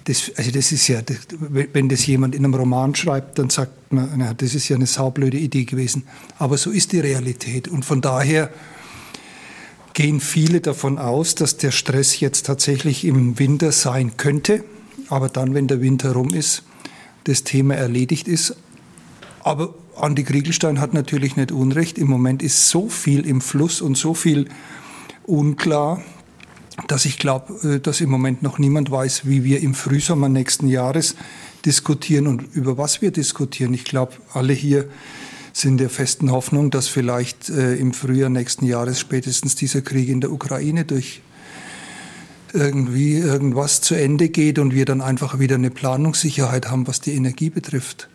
[0.05, 1.01] das, also das ist ja,
[1.39, 4.87] wenn das jemand in einem Roman schreibt, dann sagt man, na, das ist ja eine
[4.87, 6.03] saublöde Idee gewesen.
[6.39, 7.67] Aber so ist die Realität.
[7.67, 8.49] Und von daher
[9.93, 14.63] gehen viele davon aus, dass der Stress jetzt tatsächlich im Winter sein könnte.
[15.09, 16.63] Aber dann, wenn der Winter rum ist,
[17.25, 18.55] das Thema erledigt ist.
[19.43, 21.97] Aber Andi Kriegelstein hat natürlich nicht Unrecht.
[21.97, 24.47] Im Moment ist so viel im Fluss und so viel
[25.23, 26.01] unklar,
[26.87, 30.67] dass ich glaube, äh, dass im Moment noch niemand weiß, wie wir im Frühsommer nächsten
[30.67, 31.15] Jahres
[31.65, 33.73] diskutieren und über was wir diskutieren.
[33.73, 34.87] Ich glaube, alle hier
[35.53, 40.21] sind der festen Hoffnung, dass vielleicht äh, im Frühjahr nächsten Jahres spätestens dieser Krieg in
[40.21, 41.21] der Ukraine durch
[42.53, 47.13] irgendwie irgendwas zu Ende geht und wir dann einfach wieder eine Planungssicherheit haben, was die
[47.13, 48.09] Energie betrifft.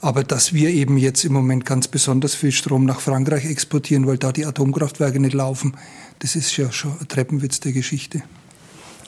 [0.00, 4.18] Aber dass wir eben jetzt im Moment ganz besonders viel Strom nach Frankreich exportieren, weil
[4.18, 5.76] da die Atomkraftwerke nicht laufen,
[6.18, 8.22] das ist ja schon ein Treppenwitz der Geschichte.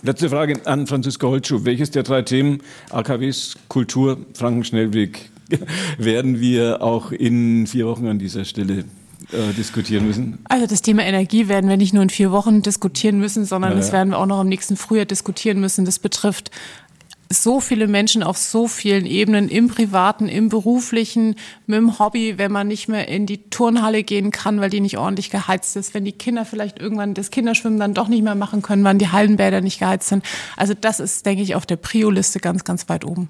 [0.03, 1.65] Letzte Frage an Franziska Holtschuh.
[1.65, 2.61] Welches der drei Themen
[2.91, 5.31] AKWs, Kultur, Frankenschnellweg
[5.99, 8.85] werden wir auch in vier Wochen an dieser Stelle
[9.33, 10.39] äh, diskutieren müssen?
[10.45, 13.77] Also das Thema Energie werden wir nicht nur in vier Wochen diskutieren müssen, sondern ja,
[13.77, 15.85] das werden wir auch noch im nächsten Frühjahr diskutieren müssen.
[15.85, 16.51] Das betrifft
[17.31, 22.53] so viele Menschen auf so vielen Ebenen, im privaten, im beruflichen, mit dem Hobby, wenn
[22.53, 26.05] man nicht mehr in die Turnhalle gehen kann, weil die nicht ordentlich geheizt ist, wenn
[26.05, 29.61] die Kinder vielleicht irgendwann das Kinderschwimmen dann doch nicht mehr machen können, weil die Hallenbäder
[29.61, 30.25] nicht geheizt sind.
[30.57, 33.29] Also das ist, denke ich, auf der Prio-Liste ganz, ganz weit oben.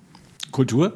[0.50, 0.92] Kultur?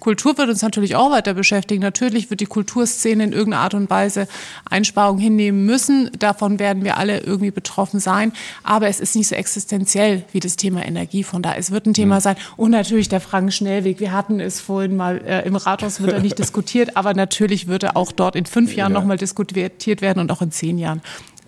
[0.00, 1.82] Kultur wird uns natürlich auch weiter beschäftigen.
[1.82, 4.28] Natürlich wird die Kulturszene in irgendeiner Art und Weise
[4.68, 6.10] Einsparungen hinnehmen müssen.
[6.18, 8.32] Davon werden wir alle irgendwie betroffen sein.
[8.62, 11.22] Aber es ist nicht so existenziell wie das Thema Energie.
[11.22, 12.36] Von da es wird ein Thema sein.
[12.56, 14.00] Und natürlich der Franken-Schnellweg.
[14.00, 17.82] Wir hatten es vorhin mal äh, im Rathaus wird er nicht diskutiert, aber natürlich wird
[17.82, 18.98] er auch dort in fünf Jahren ja.
[18.98, 21.02] nochmal diskutiert werden und auch in zehn Jahren.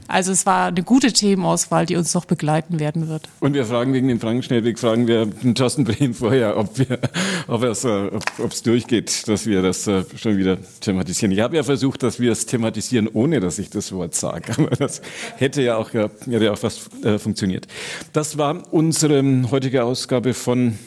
[0.08, 3.28] Also es war eine gute Themenauswahl, die uns noch begleiten werden wird.
[3.40, 6.98] Und wir fragen wegen dem Frankenschnellweg, fragen wir den Thorsten Brehm vorher, ob wir,
[7.46, 11.30] ob es, ob es durchgeht, dass wir das äh, schon wieder thematisieren.
[11.32, 14.52] Ich habe ja versucht, dass wir es thematisieren, ohne dass ich das Wort sage.
[14.56, 15.02] Aber das
[15.36, 17.66] hätte ja auch, hätte ja auch fast äh, funktioniert.
[18.14, 20.78] Das war unsere heutige Ausgabe von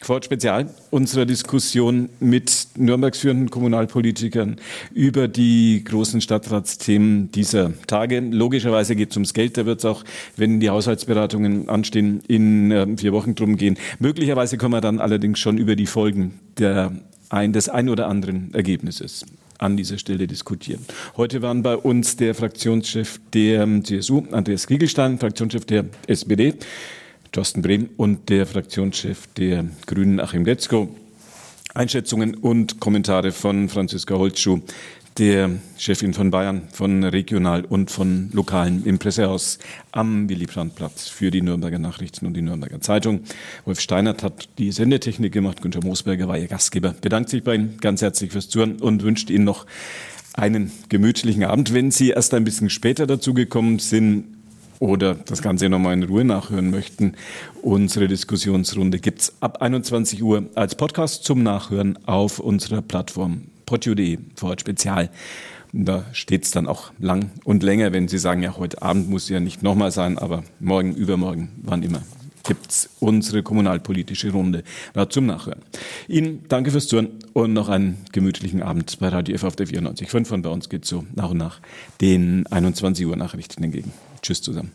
[0.00, 4.56] Quote Spezial unserer Diskussion mit Nürnbergs führenden Kommunalpolitikern
[4.94, 8.20] über die großen Stadtratsthemen dieser Tage.
[8.20, 9.56] Logischerweise geht es ums Geld.
[9.56, 10.04] Da wird es auch,
[10.36, 13.76] wenn die Haushaltsberatungen anstehen, in äh, vier Wochen drum gehen.
[13.98, 16.92] Möglicherweise kommen wir dann allerdings schon über die Folgen der
[17.28, 19.26] ein, des ein oder anderen Ergebnisses
[19.58, 20.84] an dieser Stelle diskutieren.
[21.16, 26.54] Heute waren bei uns der Fraktionschef der CSU, Andreas Kriegelstein, Fraktionschef der SPD,
[27.32, 30.88] Thorsten Brehm und der Fraktionschef der Grünen, Achim Letzko.
[31.74, 34.60] Einschätzungen und Kommentare von Franziska Holzschuh,
[35.18, 39.58] der Chefin von Bayern, von regional und von lokalen im Pressehaus
[39.92, 43.20] am Willy-Brandt-Platz für die Nürnberger Nachrichten und die Nürnberger Zeitung.
[43.64, 46.94] Wolf Steinert hat die Sendetechnik gemacht, Günter Moosberger war ihr Gastgeber.
[47.00, 49.66] Bedankt sich bei Ihnen ganz herzlich fürs Zuhören und wünscht Ihnen noch
[50.34, 51.74] einen gemütlichen Abend.
[51.74, 54.37] Wenn Sie erst ein bisschen später dazugekommen sind,
[54.80, 57.14] oder das Ganze nochmal in Ruhe nachhören möchten,
[57.62, 64.18] unsere Diskussionsrunde gibt es ab 21 Uhr als Podcast zum Nachhören auf unserer Plattform podio.de
[64.34, 65.10] vor Spezial.
[65.72, 69.28] Da steht es dann auch lang und länger, wenn Sie sagen, ja, heute Abend muss
[69.28, 72.02] ja nicht nochmal sein, aber morgen, übermorgen, wann immer
[72.44, 74.64] gibt es unsere kommunalpolitische Runde
[74.94, 75.62] da zum Nachhören.
[76.08, 80.32] Ihnen danke fürs Zuhören und noch einen gemütlichen Abend bei Radio F auf der 94.5
[80.32, 81.60] und bei uns geht so nach und nach
[82.00, 83.92] den 21 Uhr Nachrichten entgegen.
[84.22, 84.72] Tschüss zusammen.